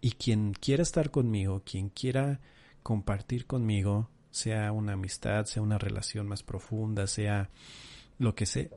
y 0.00 0.12
quien 0.12 0.52
quiera 0.52 0.82
estar 0.82 1.10
conmigo, 1.10 1.62
quien 1.64 1.90
quiera 1.90 2.40
compartir 2.82 3.46
conmigo, 3.46 4.08
sea 4.30 4.72
una 4.72 4.92
amistad, 4.92 5.44
sea 5.44 5.62
una 5.62 5.78
relación 5.78 6.26
más 6.26 6.42
profunda, 6.42 7.06
sea 7.06 7.50
lo 8.18 8.34
que 8.34 8.46
sea, 8.46 8.68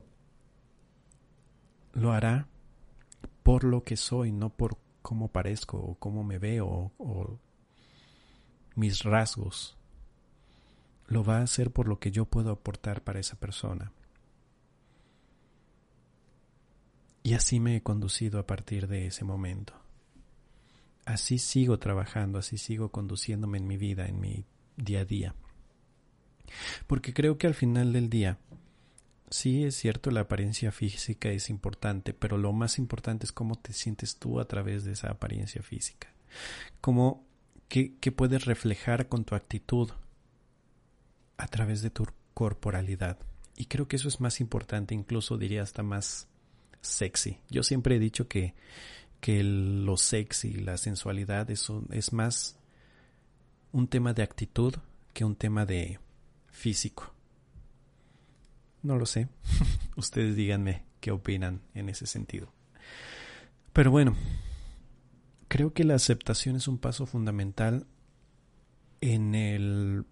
lo 1.92 2.12
hará 2.12 2.48
por 3.42 3.64
lo 3.64 3.82
que 3.82 3.96
soy, 3.96 4.32
no 4.32 4.50
por 4.50 4.78
cómo 5.02 5.28
parezco 5.28 5.78
o 5.78 5.94
cómo 5.96 6.24
me 6.24 6.38
veo 6.38 6.92
o, 6.98 7.38
mis 8.74 9.02
rasgos. 9.02 9.76
Lo 11.12 11.22
va 11.22 11.40
a 11.40 11.42
hacer 11.42 11.70
por 11.70 11.88
lo 11.88 11.98
que 11.98 12.10
yo 12.10 12.24
puedo 12.24 12.50
aportar 12.50 13.04
para 13.04 13.20
esa 13.20 13.36
persona. 13.36 13.92
Y 17.22 17.34
así 17.34 17.60
me 17.60 17.76
he 17.76 17.82
conducido 17.82 18.38
a 18.38 18.46
partir 18.46 18.88
de 18.88 19.08
ese 19.08 19.22
momento. 19.22 19.74
Así 21.04 21.36
sigo 21.38 21.78
trabajando, 21.78 22.38
así 22.38 22.56
sigo 22.56 22.90
conduciéndome 22.90 23.58
en 23.58 23.66
mi 23.66 23.76
vida, 23.76 24.06
en 24.06 24.20
mi 24.20 24.46
día 24.78 25.00
a 25.00 25.04
día. 25.04 25.34
Porque 26.86 27.12
creo 27.12 27.36
que 27.36 27.46
al 27.46 27.54
final 27.54 27.92
del 27.92 28.08
día, 28.08 28.38
sí 29.28 29.64
es 29.64 29.76
cierto, 29.76 30.10
la 30.10 30.20
apariencia 30.20 30.72
física 30.72 31.28
es 31.28 31.50
importante, 31.50 32.14
pero 32.14 32.38
lo 32.38 32.54
más 32.54 32.78
importante 32.78 33.26
es 33.26 33.32
cómo 33.32 33.56
te 33.56 33.74
sientes 33.74 34.16
tú 34.16 34.40
a 34.40 34.46
través 34.46 34.84
de 34.84 34.92
esa 34.92 35.10
apariencia 35.10 35.62
física. 35.62 36.08
Cómo, 36.80 37.26
qué, 37.68 37.98
qué 38.00 38.12
puedes 38.12 38.46
reflejar 38.46 39.10
con 39.10 39.26
tu 39.26 39.34
actitud 39.34 39.90
a 41.42 41.48
través 41.48 41.82
de 41.82 41.90
tu 41.90 42.06
corporalidad. 42.34 43.18
Y 43.56 43.66
creo 43.66 43.88
que 43.88 43.96
eso 43.96 44.06
es 44.06 44.20
más 44.20 44.40
importante, 44.40 44.94
incluso 44.94 45.36
diría 45.36 45.62
hasta 45.62 45.82
más 45.82 46.28
sexy. 46.80 47.40
Yo 47.50 47.64
siempre 47.64 47.96
he 47.96 47.98
dicho 47.98 48.28
que, 48.28 48.54
que 49.20 49.42
lo 49.42 49.96
sexy, 49.96 50.52
la 50.52 50.78
sensualidad, 50.78 51.50
eso 51.50 51.84
es 51.90 52.12
más 52.12 52.56
un 53.72 53.88
tema 53.88 54.14
de 54.14 54.22
actitud 54.22 54.74
que 55.12 55.24
un 55.24 55.34
tema 55.34 55.66
de 55.66 55.98
físico. 56.46 57.12
No 58.82 58.96
lo 58.96 59.04
sé. 59.06 59.28
Ustedes 59.96 60.36
díganme 60.36 60.84
qué 61.00 61.10
opinan 61.10 61.60
en 61.74 61.88
ese 61.88 62.06
sentido. 62.06 62.52
Pero 63.72 63.90
bueno, 63.90 64.14
creo 65.48 65.72
que 65.72 65.82
la 65.82 65.96
aceptación 65.96 66.54
es 66.54 66.68
un 66.68 66.78
paso 66.78 67.04
fundamental 67.04 67.86
en 69.00 69.34
el 69.34 70.04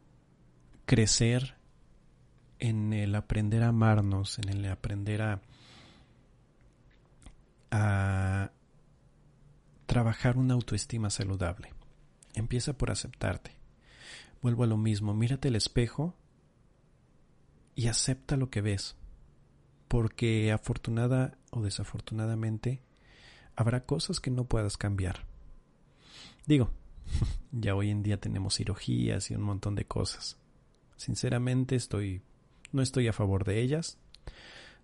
crecer, 0.90 1.54
en 2.58 2.92
el 2.92 3.14
aprender 3.14 3.62
a 3.62 3.68
amarnos, 3.68 4.40
en 4.40 4.48
el 4.48 4.68
aprender 4.68 5.22
a, 7.70 8.50
trabajar 9.86 10.36
una 10.36 10.54
autoestima 10.54 11.08
saludable. 11.08 11.72
Empieza 12.34 12.72
por 12.76 12.90
aceptarte. 12.90 13.52
Vuelvo 14.42 14.64
a 14.64 14.66
lo 14.66 14.76
mismo, 14.76 15.14
mírate 15.14 15.46
el 15.46 15.54
espejo 15.54 16.16
y 17.76 17.86
acepta 17.86 18.36
lo 18.36 18.50
que 18.50 18.60
ves, 18.60 18.96
porque 19.86 20.50
afortunada 20.50 21.38
o 21.52 21.62
desafortunadamente 21.62 22.82
habrá 23.54 23.86
cosas 23.86 24.18
que 24.18 24.32
no 24.32 24.42
puedas 24.42 24.76
cambiar. 24.76 25.24
Digo, 26.46 26.72
ya 27.52 27.76
hoy 27.76 27.90
en 27.90 28.02
día 28.02 28.18
tenemos 28.20 28.56
cirugías 28.56 29.30
y 29.30 29.36
un 29.36 29.42
montón 29.42 29.76
de 29.76 29.84
cosas. 29.84 30.40
Sinceramente 31.00 31.76
estoy 31.76 32.20
no 32.72 32.82
estoy 32.82 33.08
a 33.08 33.14
favor 33.14 33.44
de 33.44 33.62
ellas, 33.62 33.96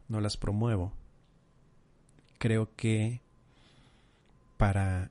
no 0.09 0.23
las 0.23 0.39
promuevo. 0.39 0.95
Creo 2.39 2.75
que 2.75 3.21
para 4.57 5.11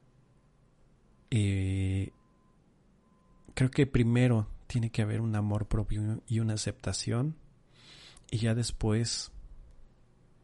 eh, 1.30 2.10
creo 3.54 3.70
que 3.70 3.86
primero 3.86 4.48
tiene 4.66 4.90
que 4.90 5.04
haber 5.04 5.22
un 5.22 5.36
amor 5.36 5.68
propio 5.68 6.24
y 6.28 6.40
una 6.40 6.56
aceptación 6.56 7.36
y 8.32 8.40
ya 8.40 8.56
después 8.56 9.32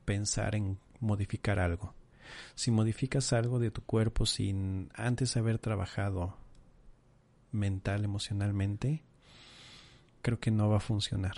pensar 0.05 0.53
en 0.53 0.77
modificar 0.99 1.57
algo. 1.57 1.95
Si 2.53 2.69
modificas 2.69 3.33
algo 3.33 3.57
de 3.57 3.71
tu 3.71 3.81
cuerpo 3.81 4.27
sin 4.27 4.91
antes 4.93 5.35
haber 5.37 5.57
trabajado 5.57 6.37
mental, 7.51 8.05
emocionalmente, 8.05 9.03
creo 10.21 10.39
que 10.39 10.51
no 10.51 10.69
va 10.69 10.77
a 10.77 10.81
funcionar. 10.81 11.35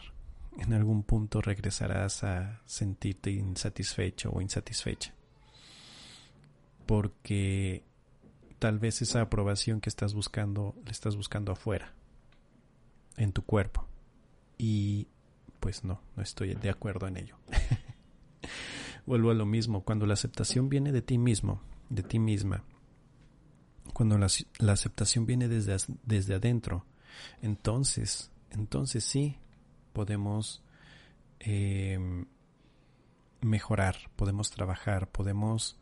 En 0.58 0.74
algún 0.74 1.04
punto 1.04 1.42
regresarás 1.42 2.24
a 2.24 2.62
sentirte 2.66 3.32
insatisfecho 3.32 4.32
o 4.32 4.42
insatisfecha. 4.42 5.14
Porque 6.86 7.84
tal 8.60 8.80
vez 8.80 9.02
esa 9.02 9.22
aprobación 9.22 9.82
que 9.82 9.90
estás 9.90 10.14
buscando, 10.14 10.76
la 10.86 10.92
estás 10.92 11.16
buscando 11.16 11.52
afuera, 11.52 11.94
en 13.18 13.32
tu 13.32 13.44
cuerpo. 13.44 13.88
Y 14.58 15.08
pues 15.60 15.84
no, 15.84 16.02
no 16.16 16.24
estoy 16.24 16.56
de 16.56 16.70
acuerdo 16.70 17.08
en 17.08 17.18
ello. 17.18 17.38
Vuelvo 19.06 19.32
a 19.32 19.34
lo 19.34 19.46
mismo, 19.46 19.84
cuando 19.84 20.06
la 20.06 20.14
aceptación 20.14 20.70
viene 20.70 20.92
de 20.92 21.02
ti 21.02 21.18
mismo, 21.18 21.62
de 21.90 22.04
ti 22.04 22.20
misma, 22.20 22.64
cuando 23.94 24.18
la, 24.18 24.28
aceptación 24.72 25.26
viene 25.26 25.48
desde, 25.48 25.76
desde 26.04 26.36
adentro, 26.36 26.86
entonces, 27.42 28.32
entonces 28.54 29.04
sí 29.04 29.38
podemos 29.94 30.64
em, 31.40 32.26
mejorar, 33.42 33.96
podemos 34.16 34.52
trabajar, 34.52 35.10
podemos 35.10 35.78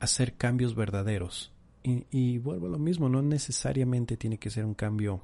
hacer 0.00 0.36
cambios 0.36 0.74
verdaderos. 0.74 1.52
Y, 1.84 2.38
vuelvo 2.38 2.68
a 2.68 2.70
lo 2.70 2.78
mismo, 2.78 3.08
no 3.08 3.22
necesariamente 3.22 4.16
tiene 4.16 4.38
que 4.38 4.50
ser 4.50 4.64
un 4.64 4.74
cambio 4.74 5.20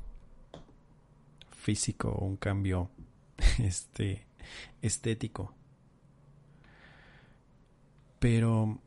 físico 1.50 2.08
o 2.08 2.24
un 2.24 2.36
cambio 2.36 2.90
este, 3.58 4.26
estético. 4.82 5.54
Pero 8.18 8.80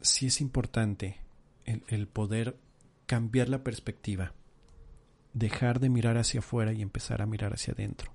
sí 0.00 0.28
es 0.28 0.40
importante 0.40 1.20
el 1.66 2.08
poder 2.08 2.56
cambiar 3.06 3.50
la 3.50 3.62
perspectiva, 3.62 4.32
dejar 5.36 5.80
de 5.80 5.90
mirar 5.90 6.16
hacia 6.16 6.40
afuera 6.40 6.72
y 6.72 6.82
empezar 6.82 7.20
a 7.20 7.26
mirar 7.26 7.52
hacia 7.52 7.74
adentro. 7.74 8.12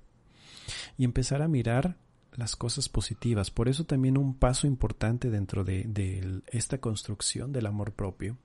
Y 0.98 1.04
empezar 1.04 1.40
a 1.40 1.48
mirar 1.48 1.96
las 2.32 2.56
cosas 2.56 2.88
positivas. 2.88 3.50
Por 3.50 3.68
eso 3.68 3.84
también 3.84 4.18
un 4.18 4.34
paso 4.34 4.66
importante 4.66 5.30
dentro 5.30 5.64
de, 5.64 5.84
de, 5.84 6.42
esta 6.48 6.78
construcción 6.78 7.52
del 7.52 7.66
amor 7.66 7.92
propio 7.92 8.36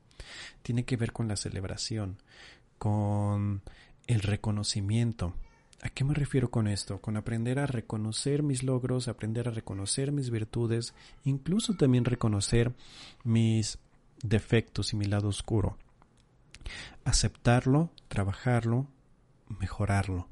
tiene 0.62 0.86
que 0.86 0.98
ver 0.98 1.12
con 1.12 1.28
la 1.28 1.38
celebración, 1.38 2.18
con 2.78 3.62
el 4.08 4.22
reconocimiento, 4.22 5.34
¿A 5.84 5.90
qué 5.90 6.04
me 6.04 6.16
refiero 6.16 6.50
con 6.50 6.68
esto? 6.68 7.02
Con 7.02 7.18
aprender 7.18 7.60
a 7.60 7.68
reconocer 7.68 8.42
mis 8.42 8.64
logros, 8.64 9.08
aprender 9.08 9.48
a 9.48 9.52
reconocer 9.52 10.12
mis 10.12 10.32
virtudes, 10.32 10.96
incluso 11.24 11.76
también 11.76 12.04
reconocer 12.04 12.74
mis 13.24 13.78
defectos 14.24 14.94
y 14.94 14.96
mi 14.96 15.06
lado 15.06 15.28
oscuro. 15.28 15.78
Aceptarlo, 17.06 17.92
trabajarlo, 18.08 18.88
mejorarlo, 19.60 20.28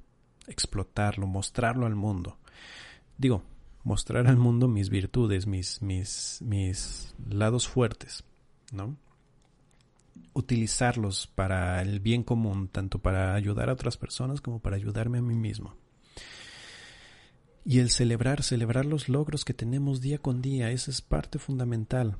explotarlo, 0.47 1.27
mostrarlo 1.27 1.85
al 1.85 1.95
mundo. 1.95 2.37
Digo, 3.17 3.43
mostrar 3.83 4.27
al 4.27 4.37
mundo 4.37 4.67
mis 4.67 4.89
virtudes, 4.89 5.47
mis, 5.47 5.81
mis, 5.81 6.39
mis 6.41 7.15
lados 7.29 7.67
fuertes, 7.67 8.23
¿no? 8.71 8.97
utilizarlos 10.33 11.27
para 11.27 11.81
el 11.81 12.01
bien 12.01 12.23
común, 12.23 12.67
tanto 12.67 12.99
para 12.99 13.33
ayudar 13.35 13.69
a 13.69 13.73
otras 13.73 13.97
personas 13.97 14.41
como 14.41 14.59
para 14.59 14.75
ayudarme 14.75 15.19
a 15.19 15.21
mí 15.21 15.33
mismo. 15.33 15.75
Y 17.63 17.79
el 17.79 17.89
celebrar, 17.89 18.43
celebrar 18.43 18.85
los 18.85 19.09
logros 19.09 19.45
que 19.45 19.53
tenemos 19.53 20.01
día 20.01 20.19
con 20.19 20.41
día, 20.41 20.71
esa 20.71 20.91
es 20.91 21.01
parte 21.01 21.39
fundamental. 21.39 22.17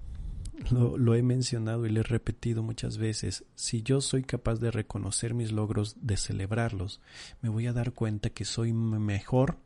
Lo, 0.72 1.16
he 1.16 1.22
mencionado 1.22 1.86
y 1.86 1.90
lo 1.90 2.00
he 2.00 2.04
repetido 2.04 2.64
muchas 2.64 2.98
veces. 2.98 3.44
Si 3.56 3.84
yo 3.84 4.02
soy 4.02 4.24
capaz 4.24 4.56
de 4.56 4.72
reconocer 4.72 5.34
mis 5.34 5.52
logros, 5.52 5.96
de 6.02 6.18
celebrarlos, 6.18 7.02
me 7.42 7.50
voy 7.50 7.68
a 7.68 7.74
dar 7.74 7.94
cuenta 7.94 8.30
que 8.30 8.46
soy 8.46 8.74
mejor 8.74 9.58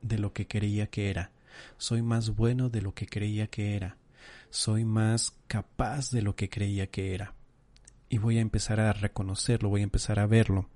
de 0.00 0.18
lo 0.18 0.32
que 0.32 0.46
creía 0.46 0.88
que 0.88 1.10
era. 1.10 1.32
Soy 1.76 2.02
más 2.02 2.34
bueno 2.34 2.70
de 2.70 2.82
lo 2.82 2.94
que 2.94 3.06
creía 3.06 3.46
que 3.46 3.76
era. 3.76 3.98
Soy 4.50 4.84
más 4.84 5.34
capaz 5.46 6.10
de 6.10 6.22
lo 6.22 6.34
que 6.34 6.48
creía 6.48 6.86
que 6.88 7.14
era 7.14 7.34
y 8.12 8.18
voy 8.18 8.36
a 8.36 8.42
empezar 8.42 8.78
a 8.78 8.92
reconocerlo, 8.92 9.70
voy 9.70 9.80
a 9.80 9.84
empezar 9.84 10.18
a 10.18 10.26
verlo 10.26 10.68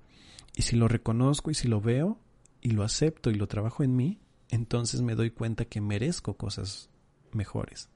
Y 0.55 0.63
si 0.63 0.75
lo 0.75 0.87
reconozco 0.87 1.51
y 1.51 1.53
si 1.53 1.67
lo 1.67 1.79
veo 1.79 2.19
y 2.61 2.71
lo 2.71 2.81
acepto 2.81 3.29
y 3.29 3.35
lo 3.35 3.45
trabajo 3.47 3.83
en 3.83 3.95
mí, 3.95 4.19
entonces 4.49 5.03
me 5.03 5.13
doy 5.13 5.29
cuenta 5.29 5.65
que 5.65 5.79
merezco 5.79 6.35
cosas 6.35 6.89
mejores. 7.33 7.89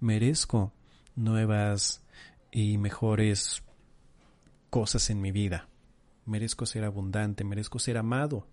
Merezco 0.00 0.72
nuevas 1.18 2.02
y 2.50 2.78
mejores 2.78 3.62
cosas 4.70 5.10
en 5.10 5.20
mi 5.20 5.32
vida. 5.32 5.68
Merezco 6.24 6.66
ser 6.66 6.84
abundante, 6.84 7.44
merezco 7.44 7.78
ser 7.78 7.98
amado. 7.98 8.46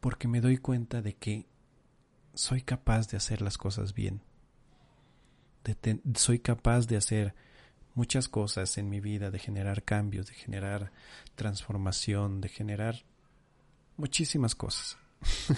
Porque 0.00 0.28
me 0.28 0.40
doy 0.40 0.58
cuenta 0.58 1.02
de 1.02 1.14
que 1.14 1.46
soy 2.34 2.62
capaz 2.62 3.08
de 3.08 3.16
hacer 3.16 3.42
las 3.42 3.58
cosas 3.58 3.94
bien. 3.94 4.22
soy 6.14 6.38
capaz 6.38 6.86
de 6.86 6.96
hacer 6.96 7.34
muchas 7.94 8.28
cosas 8.28 8.78
en 8.78 8.88
mi 8.88 9.00
vida, 9.00 9.30
de 9.30 9.38
generar 9.38 9.82
cambios, 9.82 10.26
de 10.26 10.34
generar 10.34 10.92
transformación, 11.34 12.40
de 12.40 12.48
generar 12.48 13.04
muchísimas 13.96 14.54
cosas. 14.54 14.98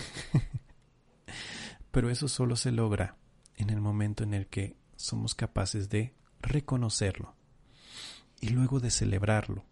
Pero 1.90 2.10
eso 2.10 2.28
solo 2.28 2.56
se 2.56 2.72
logra 2.72 3.16
en 3.56 3.70
el 3.70 3.80
momento 3.80 4.24
en 4.24 4.34
el 4.34 4.48
que 4.48 4.76
somos 5.04 5.34
capaces 5.34 5.90
de 5.90 6.14
reconocerlo 6.40 7.34
y 8.40 8.48
luego 8.48 8.80
de 8.80 8.90
celebrarlo. 8.90 9.64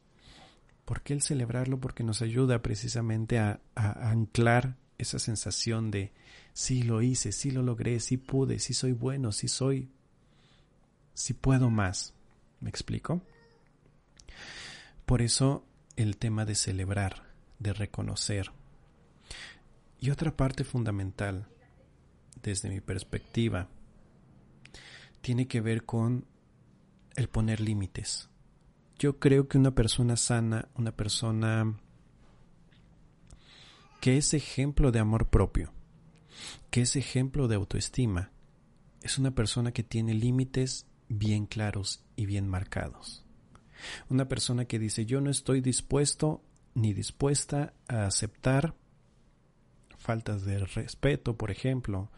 ¿Por 0.85 1.03
qué 1.03 1.15
el 1.15 1.23
celebrarlo? 1.23 1.81
Porque 1.81 2.05
nos 2.05 2.23
ayuda 2.23 2.61
precisamente 2.61 3.39
a, 3.39 3.61
anclar 3.75 4.77
esa 4.99 5.19
sensación 5.19 5.91
de 5.91 6.13
sí 6.53 6.83
lo 6.83 7.03
hice, 7.03 7.33
sí 7.33 7.51
lo 7.51 7.63
logré, 7.63 7.99
sí 8.01 8.19
pude, 8.19 8.59
sí 8.59 8.75
soy 8.75 8.93
bueno, 8.93 9.33
sí 9.33 9.49
soy, 9.49 9.89
sí 11.15 11.33
puedo 11.33 11.71
más. 11.71 12.15
¿Me 12.61 12.69
explico? 12.69 13.23
Por 15.07 15.23
eso 15.23 15.65
el 15.97 16.19
tema 16.19 16.45
de 16.45 16.55
celebrar, 16.55 17.25
de 17.59 17.73
reconocer. 17.73 18.53
Y 19.99 20.11
otra 20.11 20.37
parte 20.37 20.65
fundamental, 20.65 21.47
desde 22.43 22.69
mi 22.69 22.81
perspectiva, 22.81 23.69
tiene 25.23 25.49
que 25.49 25.61
ver 25.61 25.85
con 25.85 26.27
el 27.17 27.29
poner 27.29 27.61
límites. 27.61 28.29
Yo 28.99 29.19
creo 29.19 29.49
que 29.49 29.59
una 29.59 29.75
persona 29.75 30.17
sana, 30.17 30.69
una 30.75 30.93
persona 30.93 31.79
que 34.01 34.19
es 34.19 34.35
ejemplo 34.35 34.93
de 34.93 34.99
amor 34.99 35.29
propio, 35.31 35.73
que 36.71 36.83
es 36.83 36.97
ejemplo 36.97 37.49
de 37.49 37.55
autoestima, 37.55 38.31
es 39.01 39.19
una 39.19 39.33
persona 39.33 39.73
que 39.73 39.83
tiene 39.83 40.15
límites 40.15 40.87
bien 41.09 41.47
claros 41.47 42.05
y 42.17 42.27
bien 42.27 42.49
marcados. 42.49 43.25
Una 44.09 44.29
persona 44.29 44.65
que 44.65 44.79
dice 44.79 45.07
yo 45.07 45.21
no 45.21 45.31
estoy 45.31 45.61
dispuesto 45.61 46.43
ni 46.75 46.93
dispuesta 46.95 47.75
a 47.89 48.07
aceptar 48.07 48.75
faltas 49.99 50.45
de 50.45 50.59
respeto, 50.59 51.37
por 51.37 51.51
ejemplo, 51.51 52.11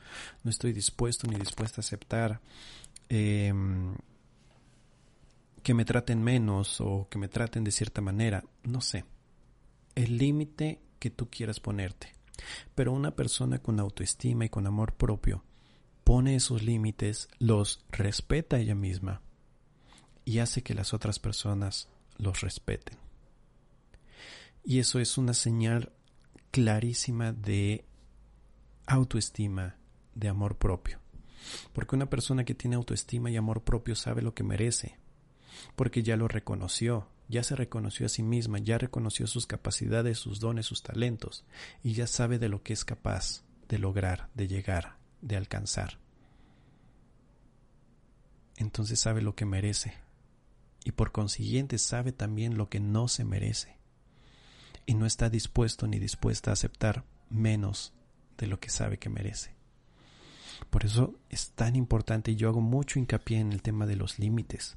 no 0.43 0.51
estoy 0.51 0.73
dispuesto 0.73 1.27
ni 1.27 1.37
dispuesta 1.37 1.81
a 1.81 1.85
aceptar 1.85 2.40
em, 3.14 3.94
que 5.62 5.74
me 5.74 5.85
traten 5.85 6.22
menos 6.22 6.81
o 6.81 7.09
que 7.09 7.18
me 7.18 7.29
traten 7.29 7.64
de 7.64 7.70
cierta 7.70 8.00
manera, 8.00 8.44
no 8.64 8.81
sé, 8.81 9.05
el 9.94 10.18
límite 10.18 10.81
que 10.98 11.11
tú 11.11 11.31
quieras 11.31 11.61
ponerte. 11.61 12.12
Pero 12.74 12.92
una 12.92 13.14
persona 13.14 13.61
con 13.61 13.79
autoestima 13.81 14.44
y 14.44 14.48
con 14.48 14.66
amor 14.66 14.94
propio 14.94 15.44
pone 16.03 16.35
esos 16.35 16.62
límites, 16.62 17.29
los 17.38 17.85
respeta 17.90 18.59
ella 18.59 18.74
misma 18.74 19.22
y 20.24 20.38
hace 20.38 20.62
que 20.62 20.74
las 20.74 20.92
otras 20.92 21.18
personas 21.18 21.88
los 22.18 22.40
respeten. 22.40 22.98
Y 24.64 24.79
eso 24.79 24.98
es 24.98 25.18
una 25.18 25.35
señal 25.35 25.92
clarísima 26.50 27.33
de 27.33 27.85
autoestima, 28.87 29.77
de 30.14 30.29
amor 30.29 30.57
propio. 30.57 31.04
Porque 31.73 31.97
una 31.97 32.11
persona 32.11 32.44
que 32.44 32.55
tiene 32.55 32.77
autoestima 32.77 33.31
y 33.31 33.37
amor 33.37 33.62
propio 33.62 33.94
sabe 33.94 34.23
lo 34.23 34.35
que 34.35 34.44
merece, 34.44 34.99
porque 35.77 36.03
ya 36.03 36.16
lo 36.16 36.29
reconoció, 36.29 37.09
ya 37.29 37.42
se 37.42 37.57
reconoció 37.57 38.07
a 38.07 38.09
sí 38.09 38.23
misma, 38.23 38.59
ya 38.59 38.79
reconoció 38.79 39.27
sus 39.27 39.47
capacidades, 39.47 40.18
sus 40.18 40.40
dones, 40.40 40.66
sus 40.66 40.83
talentos, 40.83 41.44
y 41.83 41.94
ya 41.94 42.07
sabe 42.07 42.38
de 42.38 42.49
lo 42.49 42.62
que 42.62 42.73
es 42.73 42.85
capaz 42.85 43.44
de 43.68 43.79
lograr, 43.79 44.29
de 44.35 44.49
llegar, 44.49 44.97
de 45.20 45.37
alcanzar. 45.37 45.99
Entonces 48.57 49.01
sabe 49.01 49.23
lo 49.23 49.35
que 49.35 49.47
merece 49.47 49.94
y 50.85 50.92
por 50.92 51.12
consiguiente 51.12 51.79
sabe 51.79 52.12
también 52.12 52.57
lo 52.57 52.68
que 52.68 52.79
no 52.79 53.09
se 53.09 53.25
merece 53.25 53.79
y 54.87 54.94
no 54.94 55.07
está 55.07 55.31
dispuesto 55.31 55.87
ni 55.87 55.99
dispuesta 55.99 56.51
a 56.51 56.53
aceptar 56.53 57.05
menos 57.31 57.94
de 58.37 58.47
lo 58.47 58.61
que 58.61 58.70
sabe 58.70 58.99
que 58.99 59.09
merece. 59.09 59.55
Por 60.70 60.85
eso 60.85 61.14
es 61.31 61.50
tan 61.50 61.77
importante 61.77 62.33
y 62.33 62.37
yo 62.37 62.48
hago 62.48 62.61
mucho 62.61 62.98
hincapié 62.98 63.38
en 63.38 63.53
el 63.53 63.62
tema 63.62 63.87
de 63.87 63.96
los 63.96 64.18
límites, 64.18 64.77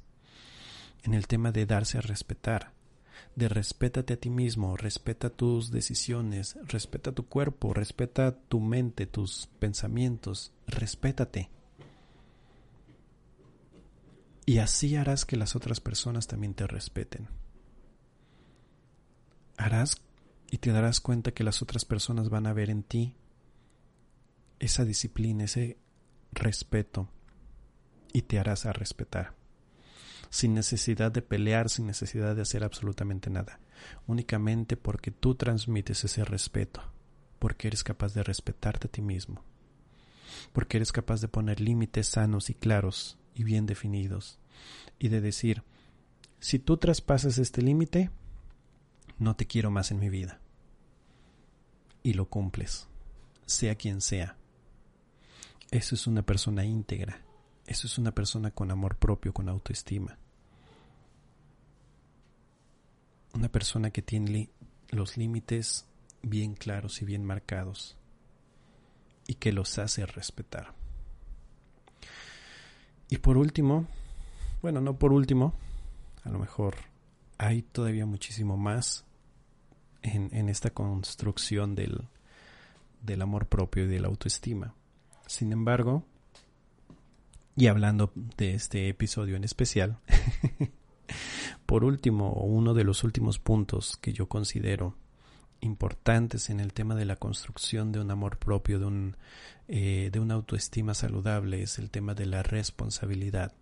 en 1.02 1.14
el 1.14 1.26
tema 1.26 1.52
de 1.52 1.66
darse 1.66 1.98
a 1.98 2.02
respetar, 2.02 2.72
de 3.34 3.48
respétate 3.48 4.14
a 4.14 4.16
ti 4.16 4.30
mismo, 4.30 4.76
respeta 4.76 5.30
tus 5.30 5.70
decisiones, 5.70 6.56
respeta 6.66 7.12
tu 7.12 7.26
cuerpo, 7.26 7.74
respeta 7.74 8.32
tu 8.32 8.60
mente, 8.60 9.06
tus 9.06 9.48
pensamientos, 9.58 10.52
respétate. 10.66 11.50
Y 14.46 14.58
así 14.58 14.96
harás 14.96 15.24
que 15.24 15.36
las 15.36 15.54
otras 15.56 15.80
personas 15.80 16.26
también 16.26 16.54
te 16.54 16.66
respeten. 16.66 17.28
Harás 19.56 20.00
y 20.50 20.58
te 20.58 20.72
darás 20.72 21.00
cuenta 21.00 21.32
que 21.32 21.44
las 21.44 21.60
otras 21.60 21.84
personas 21.84 22.30
van 22.30 22.46
a 22.46 22.52
ver 22.52 22.70
en 22.70 22.82
ti 22.82 23.14
esa 24.58 24.84
disciplina, 24.84 25.44
ese 25.44 25.78
respeto, 26.32 27.08
y 28.12 28.22
te 28.22 28.38
harás 28.38 28.66
a 28.66 28.72
respetar. 28.72 29.34
Sin 30.30 30.54
necesidad 30.54 31.10
de 31.10 31.22
pelear, 31.22 31.70
sin 31.70 31.86
necesidad 31.86 32.36
de 32.36 32.42
hacer 32.42 32.64
absolutamente 32.64 33.30
nada, 33.30 33.60
únicamente 34.06 34.76
porque 34.76 35.10
tú 35.10 35.34
transmites 35.34 36.04
ese 36.04 36.24
respeto, 36.24 36.82
porque 37.38 37.68
eres 37.68 37.82
capaz 37.82 38.14
de 38.14 38.22
respetarte 38.22 38.88
a 38.88 38.90
ti 38.90 39.00
mismo, 39.00 39.42
porque 40.52 40.76
eres 40.76 40.92
capaz 40.92 41.20
de 41.20 41.28
poner 41.28 41.60
límites 41.60 42.08
sanos 42.08 42.50
y 42.50 42.54
claros 42.54 43.18
y 43.34 43.44
bien 43.44 43.66
definidos, 43.66 44.38
y 44.98 45.08
de 45.08 45.20
decir, 45.20 45.62
si 46.40 46.58
tú 46.58 46.76
traspasas 46.76 47.38
este 47.38 47.62
límite, 47.62 48.10
no 49.18 49.34
te 49.34 49.46
quiero 49.46 49.70
más 49.70 49.90
en 49.90 49.98
mi 49.98 50.08
vida. 50.08 50.40
Y 52.02 52.14
lo 52.14 52.28
cumples, 52.28 52.86
sea 53.46 53.74
quien 53.74 54.00
sea. 54.00 54.37
Eso 55.70 55.94
es 55.94 56.06
una 56.06 56.22
persona 56.22 56.64
íntegra, 56.64 57.22
eso 57.66 57.86
es 57.86 57.98
una 57.98 58.12
persona 58.12 58.50
con 58.50 58.70
amor 58.70 58.96
propio, 58.96 59.34
con 59.34 59.48
autoestima. 59.48 60.18
Una 63.34 63.48
persona 63.50 63.90
que 63.90 64.00
tiene 64.00 64.50
los 64.90 65.16
límites 65.18 65.86
bien 66.22 66.54
claros 66.54 67.02
y 67.02 67.04
bien 67.04 67.24
marcados 67.24 67.96
y 69.26 69.34
que 69.34 69.52
los 69.52 69.78
hace 69.78 70.06
respetar. 70.06 70.74
Y 73.10 73.18
por 73.18 73.36
último, 73.36 73.86
bueno, 74.62 74.80
no 74.80 74.98
por 74.98 75.12
último, 75.12 75.54
a 76.24 76.30
lo 76.30 76.38
mejor 76.38 76.76
hay 77.36 77.62
todavía 77.62 78.06
muchísimo 78.06 78.56
más 78.56 79.04
en, 80.02 80.48
esta 80.48 80.70
construcción 80.70 81.74
del, 81.74 82.08
del 83.02 83.22
amor 83.22 83.46
propio 83.46 83.84
y 83.84 83.88
de 83.88 84.00
la 84.00 84.08
autoestima. 84.08 84.74
Sin 85.28 85.52
embargo, 85.52 86.06
y 87.54 87.66
hablando 87.66 88.10
de 88.38 88.54
este 88.54 88.88
episodio 88.88 89.36
en 89.36 89.44
especial, 89.44 89.98
por 91.66 91.84
último, 91.84 92.32
uno 92.32 92.72
de 92.72 92.82
los 92.82 93.04
últimos 93.04 93.38
puntos 93.38 93.98
que 93.98 94.14
yo 94.14 94.26
considero 94.26 94.96
importantes 95.60 96.48
en 96.48 96.60
el 96.60 96.72
tema 96.72 96.94
de 96.94 97.04
la 97.04 97.16
construcción 97.16 97.92
de 97.92 98.00
un 98.00 98.10
amor 98.10 98.38
propio, 98.38 98.78
de, 98.78 98.86
un, 98.86 99.16
eh, 99.68 100.08
de 100.10 100.18
una 100.18 100.32
autoestima 100.32 100.94
saludable, 100.94 101.62
es 101.62 101.78
el 101.78 101.90
tema 101.90 102.14
de 102.14 102.24
la 102.24 102.42
responsabilidad. 102.42 103.52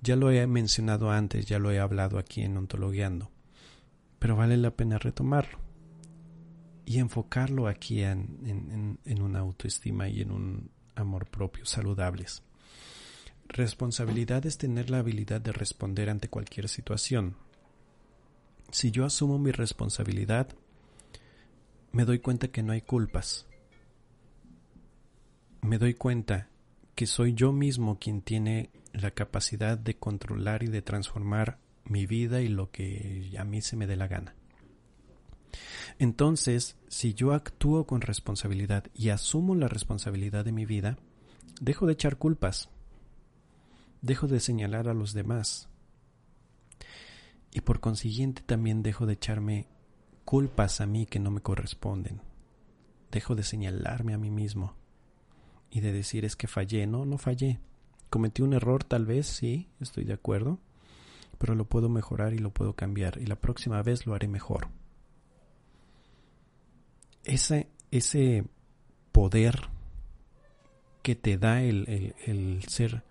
Ya 0.00 0.16
lo 0.16 0.30
he 0.30 0.46
mencionado 0.46 1.10
antes, 1.10 1.44
ya 1.44 1.58
lo 1.58 1.70
he 1.70 1.78
hablado 1.78 2.18
aquí 2.18 2.40
en 2.40 2.56
Ontologueando, 2.56 3.30
pero 4.18 4.34
vale 4.34 4.56
la 4.56 4.70
pena 4.70 4.96
retomarlo 4.96 5.69
y 6.86 6.98
enfocarlo 6.98 7.66
aquí 7.66 8.02
en, 8.02 8.38
en, 8.44 8.98
en 9.04 9.22
una 9.22 9.40
autoestima 9.40 10.08
y 10.08 10.20
en 10.20 10.30
un 10.30 10.70
amor 10.94 11.26
propio 11.26 11.64
saludables. 11.64 12.42
Responsabilidad 13.48 14.46
es 14.46 14.58
tener 14.58 14.90
la 14.90 14.98
habilidad 14.98 15.40
de 15.40 15.52
responder 15.52 16.08
ante 16.08 16.28
cualquier 16.28 16.68
situación. 16.68 17.36
Si 18.70 18.92
yo 18.92 19.04
asumo 19.04 19.38
mi 19.38 19.50
responsabilidad, 19.50 20.48
me 21.92 22.04
doy 22.04 22.20
cuenta 22.20 22.48
que 22.48 22.62
no 22.62 22.72
hay 22.72 22.82
culpas. 22.82 23.46
Me 25.62 25.78
doy 25.78 25.94
cuenta 25.94 26.48
que 26.94 27.06
soy 27.06 27.34
yo 27.34 27.52
mismo 27.52 27.98
quien 27.98 28.22
tiene 28.22 28.70
la 28.92 29.10
capacidad 29.10 29.76
de 29.76 29.96
controlar 29.96 30.62
y 30.62 30.68
de 30.68 30.82
transformar 30.82 31.58
mi 31.84 32.06
vida 32.06 32.40
y 32.42 32.48
lo 32.48 32.70
que 32.70 33.32
a 33.38 33.44
mí 33.44 33.62
se 33.62 33.76
me 33.76 33.86
dé 33.86 33.96
la 33.96 34.06
gana. 34.06 34.34
Entonces, 35.98 36.76
si 36.88 37.14
yo 37.14 37.32
actúo 37.32 37.86
con 37.86 38.00
responsabilidad 38.00 38.84
y 38.94 39.10
asumo 39.10 39.54
la 39.54 39.68
responsabilidad 39.68 40.44
de 40.44 40.52
mi 40.52 40.66
vida, 40.66 40.98
dejo 41.60 41.86
de 41.86 41.94
echar 41.94 42.16
culpas, 42.16 42.68
dejo 44.02 44.26
de 44.26 44.40
señalar 44.40 44.88
a 44.88 44.94
los 44.94 45.12
demás 45.12 45.70
y 47.52 47.60
por 47.60 47.80
consiguiente 47.80 48.42
también 48.42 48.82
dejo 48.82 49.06
de 49.06 49.14
echarme 49.14 49.66
culpas 50.24 50.80
a 50.80 50.86
mí 50.86 51.06
que 51.06 51.18
no 51.18 51.30
me 51.30 51.40
corresponden. 51.40 52.20
Dejo 53.10 53.34
de 53.34 53.42
señalarme 53.42 54.14
a 54.14 54.18
mí 54.18 54.30
mismo 54.30 54.76
y 55.70 55.80
de 55.80 55.92
decir 55.92 56.24
es 56.24 56.36
que 56.36 56.46
fallé. 56.46 56.86
No, 56.86 57.04
no 57.04 57.18
fallé. 57.18 57.58
Cometí 58.08 58.42
un 58.42 58.54
error 58.54 58.84
tal 58.84 59.06
vez, 59.06 59.26
sí, 59.26 59.68
estoy 59.80 60.04
de 60.04 60.12
acuerdo, 60.12 60.58
pero 61.38 61.54
lo 61.54 61.64
puedo 61.64 61.88
mejorar 61.88 62.34
y 62.34 62.38
lo 62.38 62.50
puedo 62.50 62.74
cambiar 62.74 63.18
y 63.18 63.26
la 63.26 63.36
próxima 63.36 63.82
vez 63.82 64.06
lo 64.06 64.14
haré 64.14 64.28
mejor. 64.28 64.68
Ese, 67.30 67.68
ese 67.92 68.44
poder 69.12 69.68
que 71.02 71.14
te 71.14 71.38
da 71.38 71.62
el, 71.62 72.14
el 72.26 72.64
ser 72.66 73.04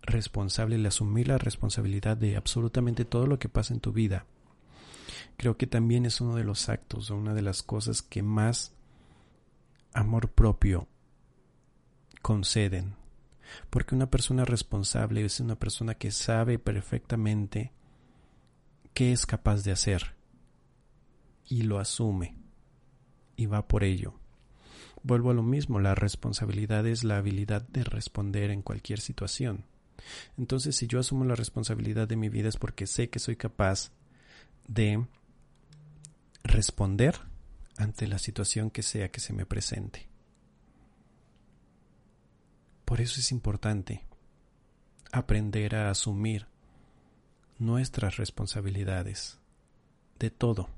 responsable, 0.00 0.76
el 0.76 0.86
asumir 0.86 1.28
la 1.28 1.36
responsabilidad 1.36 2.16
de 2.16 2.36
absolutamente 2.36 3.04
todo 3.04 3.26
lo 3.26 3.38
que 3.38 3.50
pasa 3.50 3.74
en 3.74 3.80
tu 3.80 3.92
vida, 3.92 4.24
creo 5.36 5.58
que 5.58 5.66
también 5.66 6.06
es 6.06 6.22
uno 6.22 6.36
de 6.36 6.44
los 6.44 6.70
actos 6.70 7.10
o 7.10 7.16
una 7.16 7.34
de 7.34 7.42
las 7.42 7.62
cosas 7.62 8.00
que 8.00 8.22
más 8.22 8.72
amor 9.92 10.30
propio 10.30 10.88
conceden. 12.22 12.94
Porque 13.68 13.94
una 13.94 14.10
persona 14.10 14.46
responsable 14.46 15.22
es 15.22 15.38
una 15.38 15.56
persona 15.56 15.94
que 15.96 16.12
sabe 16.12 16.58
perfectamente 16.58 17.72
qué 18.94 19.12
es 19.12 19.26
capaz 19.26 19.64
de 19.64 19.72
hacer 19.72 20.14
y 21.44 21.62
lo 21.62 21.78
asume 21.78 22.39
y 23.40 23.46
va 23.46 23.66
por 23.66 23.84
ello. 23.84 24.12
Vuelvo 25.02 25.30
a 25.30 25.34
lo 25.34 25.42
mismo, 25.42 25.80
la 25.80 25.94
responsabilidad 25.94 26.86
es 26.86 27.04
la 27.04 27.16
habilidad 27.16 27.62
de 27.62 27.84
responder 27.84 28.50
en 28.50 28.60
cualquier 28.60 29.00
situación. 29.00 29.64
Entonces, 30.36 30.76
si 30.76 30.86
yo 30.86 31.00
asumo 31.00 31.24
la 31.24 31.36
responsabilidad 31.36 32.06
de 32.06 32.16
mi 32.16 32.28
vida 32.28 32.50
es 32.50 32.58
porque 32.58 32.86
sé 32.86 33.08
que 33.08 33.18
soy 33.18 33.36
capaz 33.36 33.92
de 34.68 35.06
responder 36.44 37.18
ante 37.78 38.06
la 38.06 38.18
situación 38.18 38.70
que 38.70 38.82
sea 38.82 39.10
que 39.10 39.20
se 39.20 39.32
me 39.32 39.46
presente. 39.46 40.06
Por 42.84 43.00
eso 43.00 43.20
es 43.20 43.32
importante 43.32 44.04
aprender 45.12 45.76
a 45.76 45.90
asumir 45.90 46.46
nuestras 47.58 48.18
responsabilidades 48.18 49.38
de 50.18 50.30
todo. 50.30 50.68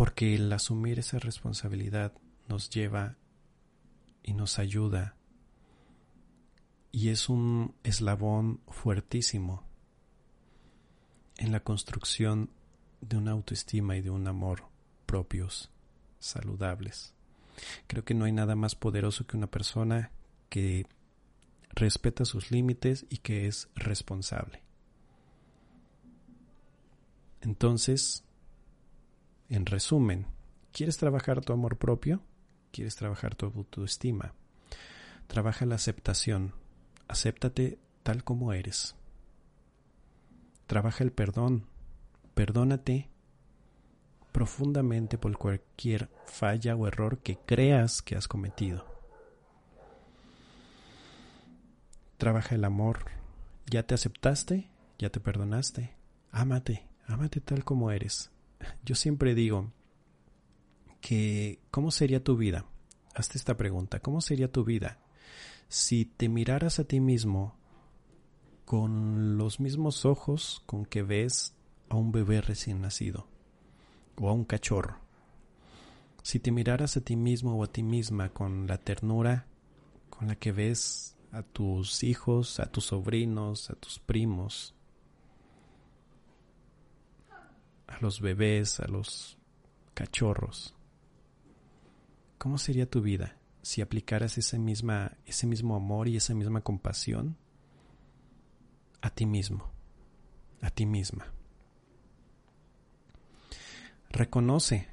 Porque 0.00 0.34
el 0.34 0.50
asumir 0.50 0.98
esa 0.98 1.18
responsabilidad 1.18 2.14
nos 2.48 2.70
lleva 2.70 3.18
y 4.22 4.32
nos 4.32 4.58
ayuda 4.58 5.14
y 6.90 7.10
es 7.10 7.28
un 7.28 7.74
eslabón 7.82 8.62
fuertísimo 8.66 9.62
en 11.36 11.52
la 11.52 11.60
construcción 11.60 12.48
de 13.02 13.18
una 13.18 13.32
autoestima 13.32 13.94
y 13.94 14.00
de 14.00 14.08
un 14.08 14.26
amor 14.26 14.70
propios, 15.04 15.70
saludables. 16.18 17.14
Creo 17.86 18.02
que 18.02 18.14
no 18.14 18.24
hay 18.24 18.32
nada 18.32 18.56
más 18.56 18.74
poderoso 18.74 19.26
que 19.26 19.36
una 19.36 19.50
persona 19.50 20.12
que 20.48 20.86
respeta 21.74 22.24
sus 22.24 22.50
límites 22.50 23.04
y 23.10 23.18
que 23.18 23.48
es 23.48 23.68
responsable. 23.74 24.62
Entonces, 27.42 28.24
en 29.50 29.66
resumen, 29.66 30.26
¿quieres 30.72 30.96
trabajar 30.96 31.40
tu 31.40 31.52
amor 31.52 31.76
propio? 31.76 32.22
¿Quieres 32.70 32.94
trabajar 32.96 33.34
tu 33.34 33.46
autoestima? 33.46 34.32
Trabaja 35.26 35.66
la 35.66 35.74
aceptación. 35.74 36.54
Acéptate 37.08 37.78
tal 38.04 38.22
como 38.22 38.52
eres. 38.52 38.94
Trabaja 40.66 41.02
el 41.02 41.10
perdón. 41.10 41.66
Perdónate 42.34 43.10
profundamente 44.30 45.18
por 45.18 45.36
cualquier 45.36 46.08
falla 46.26 46.76
o 46.76 46.86
error 46.86 47.18
que 47.18 47.36
creas 47.36 48.02
que 48.02 48.14
has 48.14 48.28
cometido. 48.28 48.86
Trabaja 52.16 52.54
el 52.54 52.64
amor. 52.64 53.06
¿Ya 53.66 53.82
te 53.82 53.94
aceptaste? 53.94 54.70
¿Ya 54.98 55.10
te 55.10 55.18
perdonaste? 55.18 55.94
Ámate, 56.30 56.86
ámate 57.06 57.40
tal 57.40 57.64
como 57.64 57.90
eres. 57.90 58.30
Yo 58.84 58.94
siempre 58.94 59.34
digo 59.34 59.72
que 61.00 61.60
¿cómo 61.70 61.90
sería 61.90 62.22
tu 62.22 62.36
vida? 62.36 62.66
Hazte 63.14 63.38
esta 63.38 63.56
pregunta, 63.56 64.00
¿cómo 64.00 64.20
sería 64.20 64.50
tu 64.50 64.64
vida 64.64 64.98
si 65.68 66.04
te 66.04 66.28
miraras 66.28 66.78
a 66.78 66.84
ti 66.84 67.00
mismo 67.00 67.56
con 68.64 69.36
los 69.38 69.60
mismos 69.60 70.04
ojos 70.04 70.62
con 70.66 70.84
que 70.84 71.02
ves 71.02 71.54
a 71.88 71.96
un 71.96 72.12
bebé 72.12 72.40
recién 72.40 72.80
nacido? 72.80 73.26
o 74.20 74.28
a 74.28 74.32
un 74.32 74.44
cachorro. 74.44 74.98
Si 76.22 76.38
te 76.38 76.52
miraras 76.52 76.96
a 76.96 77.00
ti 77.00 77.16
mismo 77.16 77.56
o 77.56 77.64
a 77.64 77.72
ti 77.72 77.82
misma 77.82 78.28
con 78.28 78.66
la 78.66 78.78
ternura 78.78 79.46
con 80.10 80.28
la 80.28 80.36
que 80.36 80.52
ves 80.52 81.16
a 81.32 81.42
tus 81.42 82.02
hijos, 82.04 82.60
a 82.60 82.66
tus 82.66 82.86
sobrinos, 82.86 83.70
a 83.70 83.74
tus 83.74 83.98
primos, 83.98 84.74
a 87.90 87.98
los 88.00 88.20
bebés, 88.20 88.80
a 88.80 88.86
los 88.86 89.36
cachorros, 89.94 90.74
¿cómo 92.38 92.56
sería 92.56 92.88
tu 92.88 93.02
vida 93.02 93.36
si 93.62 93.82
aplicaras 93.82 94.38
ese, 94.38 94.58
misma, 94.58 95.18
ese 95.26 95.46
mismo 95.46 95.76
amor 95.76 96.08
y 96.08 96.16
esa 96.16 96.34
misma 96.34 96.62
compasión 96.62 97.36
a 99.02 99.10
ti 99.10 99.26
mismo, 99.26 99.70
a 100.62 100.70
ti 100.70 100.86
misma? 100.86 101.26
Reconoce, 104.08 104.88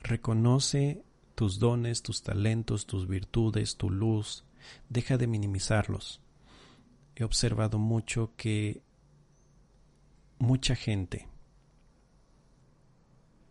reconoce 0.00 1.04
tus 1.34 1.58
dones, 1.58 2.02
tus 2.02 2.22
talentos, 2.22 2.86
tus 2.86 3.06
virtudes, 3.06 3.76
tu 3.76 3.90
luz. 3.90 4.44
Deja 4.88 5.16
de 5.16 5.28
minimizarlos. 5.28 6.20
He 7.14 7.22
observado 7.22 7.78
mucho 7.78 8.32
que 8.36 8.82
mucha 10.38 10.74
gente 10.74 11.28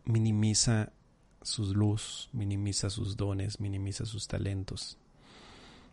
minimiza 0.07 0.93
su 1.41 1.73
luz, 1.73 2.29
minimiza 2.31 2.89
sus 2.89 3.17
dones, 3.17 3.59
minimiza 3.59 4.05
sus 4.05 4.27
talentos, 4.27 4.97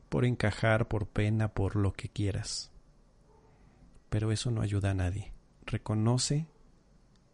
por 0.09 0.25
encajar, 0.25 0.89
por 0.89 1.07
pena, 1.07 1.49
por 1.49 1.77
lo 1.77 1.93
que 1.93 2.09
quieras. 2.09 2.71
Pero 4.11 4.31
eso 4.31 4.51
no 4.51 4.63
ayuda 4.63 4.91
a 4.91 4.95
nadie. 4.95 5.33
Reconoce, 5.67 6.47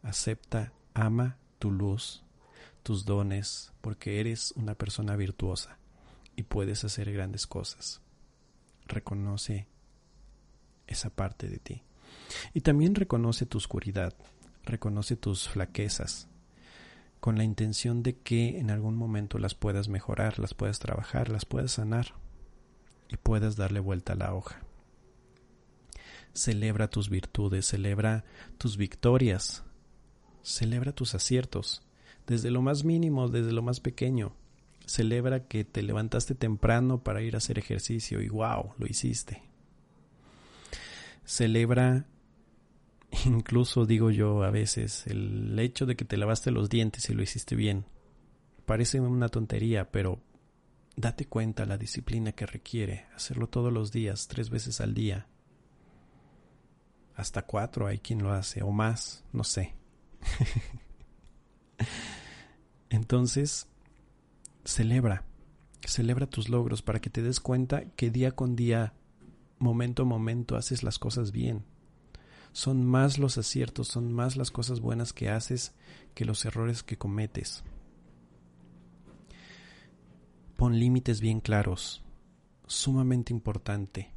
acepta 0.03 0.73
Ama 0.95 1.37
tu 1.59 1.71
luz, 1.71 2.25
tus 2.83 3.05
dones, 3.05 3.73
porque 3.81 4.19
eres 4.21 4.53
una 4.57 4.75
persona 4.75 5.15
virtuosa 5.15 5.79
y 6.37 6.43
puedes 6.45 6.85
hacer 6.85 7.13
grandes 7.13 7.47
cosas. 7.47 8.01
Reconoce 8.87 9.69
esa 10.87 11.11
parte 11.11 11.49
de 11.49 11.59
ti. 11.59 11.83
Y 12.55 12.63
también 12.63 12.95
reconoce 12.95 13.47
tu 13.47 13.59
oscuridad, 13.59 14.15
reconoce 14.65 15.17
tus 15.17 15.49
flaquezas, 15.49 16.30
con 17.21 17.37
la 17.37 17.45
intención 17.45 18.03
de 18.03 18.17
que 18.17 18.59
en 18.59 18.71
algún 18.71 18.97
momento 18.97 19.39
las 19.39 19.55
puedas 19.55 19.89
mejorar, 19.89 20.39
las 20.39 20.55
puedas 20.55 20.79
trabajar, 20.79 21.29
las 21.29 21.45
puedas 21.45 21.73
sanar 21.73 22.15
y 23.09 23.17
puedas 23.17 23.57
darle 23.57 23.81
vuelta 23.81 24.15
a 24.15 24.17
la 24.17 24.35
hoja. 24.35 24.61
Celebra 26.33 26.89
tus 26.89 27.11
virtudes, 27.11 27.67
celebra 27.67 28.25
tus 28.59 28.77
victorias, 28.77 29.65
Celebra 30.43 30.93
tus 30.93 31.15
aciertos, 31.15 31.83
desde 32.27 32.51
lo 32.51 32.63
más 32.63 32.85
mínimo, 32.85 33.29
desde 33.29 33.53
lo 33.53 33.63
más 33.63 33.81
pequeño. 33.81 34.35
Celebra 34.87 35.47
que 35.47 35.65
te 35.65 35.83
levantaste 35.83 36.35
temprano 36.35 37.03
para 37.03 37.23
ir 37.23 37.35
a 37.35 37.39
hacer 37.39 37.59
ejercicio 37.59 38.23
y 38.23 38.29
wow, 38.29 38.73
lo 38.79 38.87
hiciste. 38.87 39.43
Celebra, 41.25 42.07
incluso 43.27 43.87
digo 43.87 44.11
yo 44.11 44.43
a 44.43 44.51
veces, 44.51 45.07
el 45.07 45.59
hecho 45.59 45.87
de 45.87 45.97
que 45.97 46.05
te 46.05 46.17
lavaste 46.17 46.51
los 46.51 46.69
dientes 46.69 47.09
y 47.11 47.15
lo 47.15 47.23
hiciste 47.23 47.57
bien. 47.57 47.87
Parece 48.67 49.01
una 49.01 49.29
tontería, 49.29 49.91
pero 49.91 50.21
date 50.97 51.27
cuenta 51.27 51.67
la 51.67 51.79
disciplina 51.79 52.33
que 52.33 52.47
requiere 52.47 53.07
hacerlo 53.15 53.49
todos 53.49 53.73
los 53.73 53.91
días, 53.91 54.29
tres 54.29 54.51
veces 54.51 54.81
al 54.81 54.95
día. 54.95 55.27
Hasta 57.15 57.43
cuatro 57.43 57.87
hay 57.87 57.99
quien 57.99 58.23
lo 58.23 58.33
hace, 58.33 58.63
o 58.63 58.71
más, 58.71 59.25
no 59.33 59.45
sé. 59.45 59.75
Entonces, 62.91 63.69
celebra, 64.65 65.25
celebra 65.85 66.27
tus 66.27 66.49
logros 66.49 66.83
para 66.83 67.01
que 67.01 67.11
te 67.11 67.23
des 67.23 67.41
cuenta 67.41 67.85
que 67.97 68.11
día 68.11 68.33
con 68.33 68.57
día, 68.57 68.95
momento 69.59 70.03
a 70.03 70.07
momento, 70.07 70.57
haces 70.57 70.83
las 70.83 70.99
cosas 70.99 71.33
bien. 71.33 71.65
Son 72.53 72.85
más 72.85 73.19
los 73.19 73.39
aciertos, 73.39 73.89
son 73.89 74.13
más 74.13 74.37
las 74.37 74.51
cosas 74.51 74.81
buenas 74.81 75.13
que 75.13 75.31
haces 75.31 75.75
que 76.15 76.25
los 76.25 76.45
errores 76.45 76.83
que 76.83 76.99
cometes. 76.99 77.63
Pon 80.57 80.79
límites 80.79 81.21
bien 81.21 81.41
claros. 81.41 82.03
Sumamente 82.67 83.33
importante. 83.33 84.13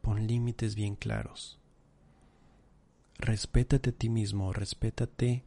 Pon 0.00 0.26
límites 0.26 0.74
bien 0.74 0.96
claros. 0.96 1.58
Respétate 3.18 3.90
a 3.90 3.92
ti 3.92 4.08
mismo, 4.08 4.52
respétate, 4.52 5.44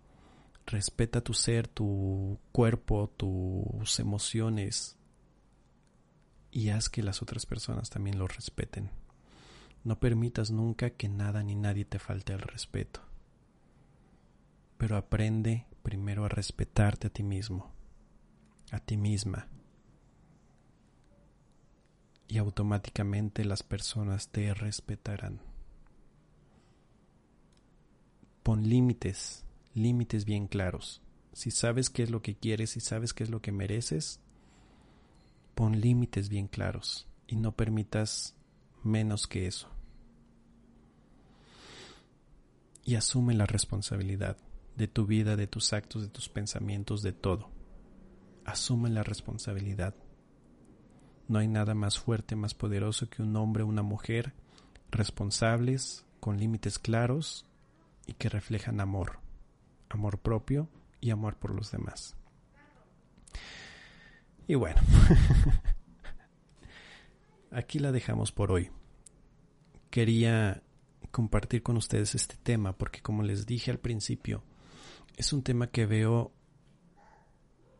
respeta 0.65 1.19
tu 1.21 1.33
ser, 1.33 1.67
tu 1.67 2.39
cuerpo, 2.51 3.11
tus 3.17 3.99
emociones 3.99 4.95
y 6.51 6.69
haz 6.69 6.87
que 6.87 7.03
las 7.03 7.21
otras 7.21 7.45
personas 7.45 7.89
también 7.89 8.17
lo 8.17 8.27
respeten. 8.27 8.89
No 9.85 9.99
permitas 9.99 10.49
nunca 10.49 10.89
que 10.89 11.07
nada 11.07 11.43
ni 11.43 11.55
nadie 11.55 11.85
te 11.85 11.99
falte 11.99 12.33
el 12.33 12.39
respeto. 12.39 13.01
Pero 14.79 14.97
aprende 14.97 15.67
primero 15.83 16.25
a 16.25 16.27
respetarte 16.27 17.05
a 17.07 17.09
ti 17.11 17.21
mismo, 17.21 17.71
a 18.71 18.79
ti 18.79 18.97
misma. 18.97 19.47
Y 22.27 22.39
automáticamente 22.39 23.45
las 23.45 23.61
personas 23.61 24.29
te 24.29 24.55
respetarán. 24.55 25.39
Pon 28.41 28.67
límites, 28.67 29.45
límites 29.75 30.25
bien 30.25 30.47
claros. 30.47 31.03
Si 31.31 31.51
sabes 31.51 31.91
qué 31.91 32.01
es 32.01 32.09
lo 32.09 32.23
que 32.23 32.35
quieres 32.35 32.75
y 32.75 32.79
sabes 32.79 33.13
qué 33.13 33.23
es 33.23 33.29
lo 33.29 33.39
que 33.39 33.51
mereces, 33.51 34.19
pon 35.53 35.79
límites 35.79 36.27
bien 36.27 36.47
claros 36.47 37.07
y 37.27 37.35
no 37.35 37.51
permitas 37.51 38.35
menos 38.83 39.27
que 39.27 39.45
eso. 39.45 39.74
Y 42.85 42.95
asume 42.95 43.33
la 43.33 43.45
responsabilidad 43.45 44.37
de 44.77 44.87
tu 44.87 45.05
vida, 45.05 45.35
de 45.35 45.47
tus 45.47 45.73
actos, 45.73 46.03
de 46.03 46.07
tus 46.07 46.29
pensamientos, 46.29 47.01
de 47.01 47.11
todo. 47.11 47.49
Asume 48.45 48.89
la 48.89 49.03
responsabilidad. 49.03 49.95
No 51.27 51.39
hay 51.39 51.47
nada 51.47 51.73
más 51.73 51.99
fuerte, 51.99 52.35
más 52.35 52.53
poderoso 52.53 53.09
que 53.09 53.23
un 53.23 53.35
hombre 53.35 53.63
o 53.63 53.67
una 53.67 53.81
mujer 53.81 54.33
responsables, 54.91 56.05
con 56.19 56.37
límites 56.37 56.79
claros 56.79 57.45
y 58.05 58.13
que 58.13 58.29
reflejan 58.29 58.79
amor, 58.79 59.19
amor 59.89 60.19
propio 60.19 60.69
y 61.01 61.09
amor 61.09 61.37
por 61.37 61.53
los 61.53 61.71
demás. 61.71 62.15
Y 64.47 64.55
bueno, 64.55 64.79
aquí 67.51 67.79
la 67.79 67.91
dejamos 67.91 68.31
por 68.31 68.51
hoy. 68.51 68.69
Quería 69.89 70.61
compartir 71.15 71.63
con 71.63 71.77
ustedes 71.77 72.13
este 72.13 72.35
tema 72.35 72.73
porque 72.73 73.01
como 73.01 73.23
les 73.23 73.45
dije 73.45 73.71
al 73.71 73.79
principio, 73.79 74.43
es 75.15 75.31
un 75.31 75.43
tema 75.43 75.67
que 75.67 75.85
veo 75.85 76.33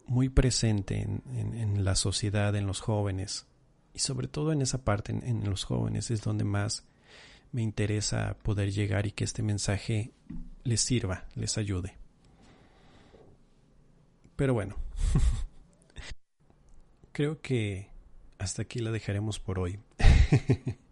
muy 0.06 0.30
presente 0.30 1.02
en, 1.02 1.84
la 1.84 1.96
sociedad, 1.96 2.56
en 2.56 2.66
los 2.66 2.80
jóvenes, 2.80 3.46
y 3.94 4.00
sobre 4.00 4.30
todo 4.30 4.54
en 4.54 4.62
esa 4.62 4.86
parte, 4.86 5.12
en 5.12 5.50
los 5.50 5.66
jóvenes, 5.66 6.12
es 6.12 6.22
donde 6.22 6.46
más 6.46 6.86
me 7.52 7.62
interesa 7.62 8.38
poder 8.42 8.72
llegar 8.72 9.06
y 9.06 9.12
que 9.12 9.26
este 9.26 9.44
mensaje 9.44 10.14
les 10.64 10.80
sirva, 10.80 11.26
les 11.36 11.58
ayude. 11.58 11.98
Pero 14.38 14.54
bueno, 14.54 14.78
creo 17.12 17.42
que 17.42 17.90
hasta 18.38 18.62
aquí 18.62 18.80
la 18.80 18.92
dejaremos 18.92 19.40
por 19.40 19.60
hoy. 19.60 19.78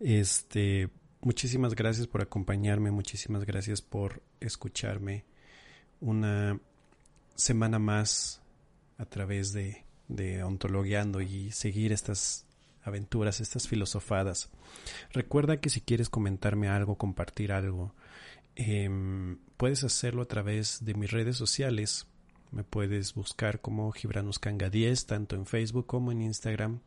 este, 0.00 0.88
muchísimas 1.20 1.74
gracias 1.74 2.06
por 2.06 2.22
acompañarme, 2.22 2.90
muchísimas 2.90 3.44
gracias 3.44 3.82
por 3.82 4.22
escucharme 4.40 5.24
una 6.00 6.60
semana 7.34 7.78
más 7.78 8.40
a 8.98 9.06
través 9.06 9.52
de, 9.52 9.84
de 10.08 10.42
ontologueando 10.42 11.20
y 11.20 11.50
seguir 11.50 11.92
estas 11.92 12.46
aventuras, 12.82 13.40
estas 13.40 13.68
filosofadas. 13.68 14.50
Recuerda 15.12 15.60
que 15.60 15.70
si 15.70 15.80
quieres 15.80 16.08
comentarme 16.08 16.68
algo, 16.68 16.96
compartir 16.96 17.52
algo, 17.52 17.94
em, 18.54 19.38
puedes 19.56 19.84
hacerlo 19.84 20.22
a 20.22 20.26
través 20.26 20.84
de 20.84 20.94
mis 20.94 21.10
redes 21.10 21.36
sociales. 21.36 22.06
Me 22.52 22.62
puedes 22.62 23.14
buscar 23.14 23.60
como 23.60 23.90
Gibranuskanga 23.90 24.70
10, 24.70 25.06
tanto 25.06 25.34
en 25.34 25.46
Facebook 25.46 25.86
como 25.86 26.12
en 26.12 26.22
Instagram 26.22 26.80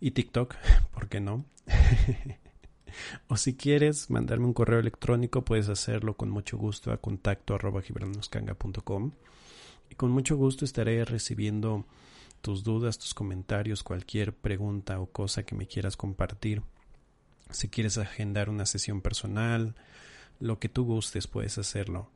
y 0.00 0.10
TikTok, 0.12 0.54
¿por 0.92 1.08
qué 1.08 1.20
no? 1.20 1.44
o 3.28 3.36
si 3.36 3.56
quieres 3.56 4.10
mandarme 4.10 4.46
un 4.46 4.52
correo 4.52 4.78
electrónico, 4.78 5.44
puedes 5.44 5.68
hacerlo 5.68 6.16
con 6.16 6.30
mucho 6.30 6.56
gusto 6.58 6.92
a 6.92 6.98
contacto 6.98 7.58
y 9.90 9.94
con 9.94 10.10
mucho 10.10 10.36
gusto 10.36 10.64
estaré 10.64 11.04
recibiendo 11.04 11.86
tus 12.40 12.62
dudas, 12.62 12.98
tus 12.98 13.14
comentarios, 13.14 13.82
cualquier 13.82 14.32
pregunta 14.32 15.00
o 15.00 15.06
cosa 15.06 15.44
que 15.44 15.54
me 15.54 15.66
quieras 15.66 15.96
compartir. 15.96 16.62
Si 17.50 17.68
quieres 17.68 17.98
agendar 17.98 18.50
una 18.50 18.66
sesión 18.66 19.00
personal, 19.00 19.74
lo 20.40 20.58
que 20.58 20.68
tú 20.68 20.84
gustes 20.84 21.26
puedes 21.26 21.58
hacerlo. 21.58 22.10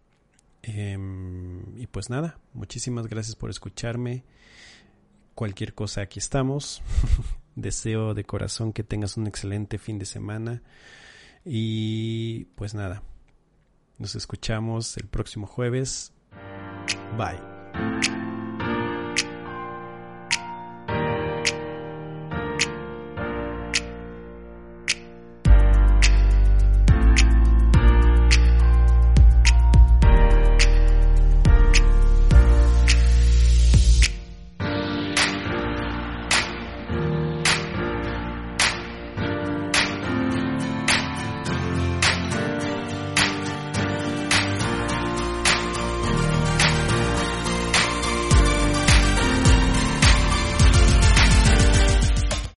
Em, 0.63 1.79
y 1.79 1.87
pues 1.87 2.11
nada, 2.11 2.39
muchísimas 2.53 3.07
gracias 3.07 3.37
por 3.37 3.51
escucharme. 3.51 4.25
Cualquier 5.35 5.75
cosa, 5.75 6.03
aquí 6.03 6.19
estamos. 6.19 6.83
Deseo 7.61 8.15
de 8.15 8.25
corazón 8.25 8.73
que 8.73 8.83
tengas 8.83 9.17
un 9.17 9.27
excelente 9.27 9.79
fin 9.79 9.99
de 9.99 10.07
semana. 10.07 10.63
Y 11.45 12.45
pues 12.57 12.75
nada, 12.75 13.03
nos 13.99 14.15
escuchamos 14.15 14.97
el 14.97 15.07
próximo 15.07 15.47
jueves. 15.47 16.13
Bye. 17.17 18.10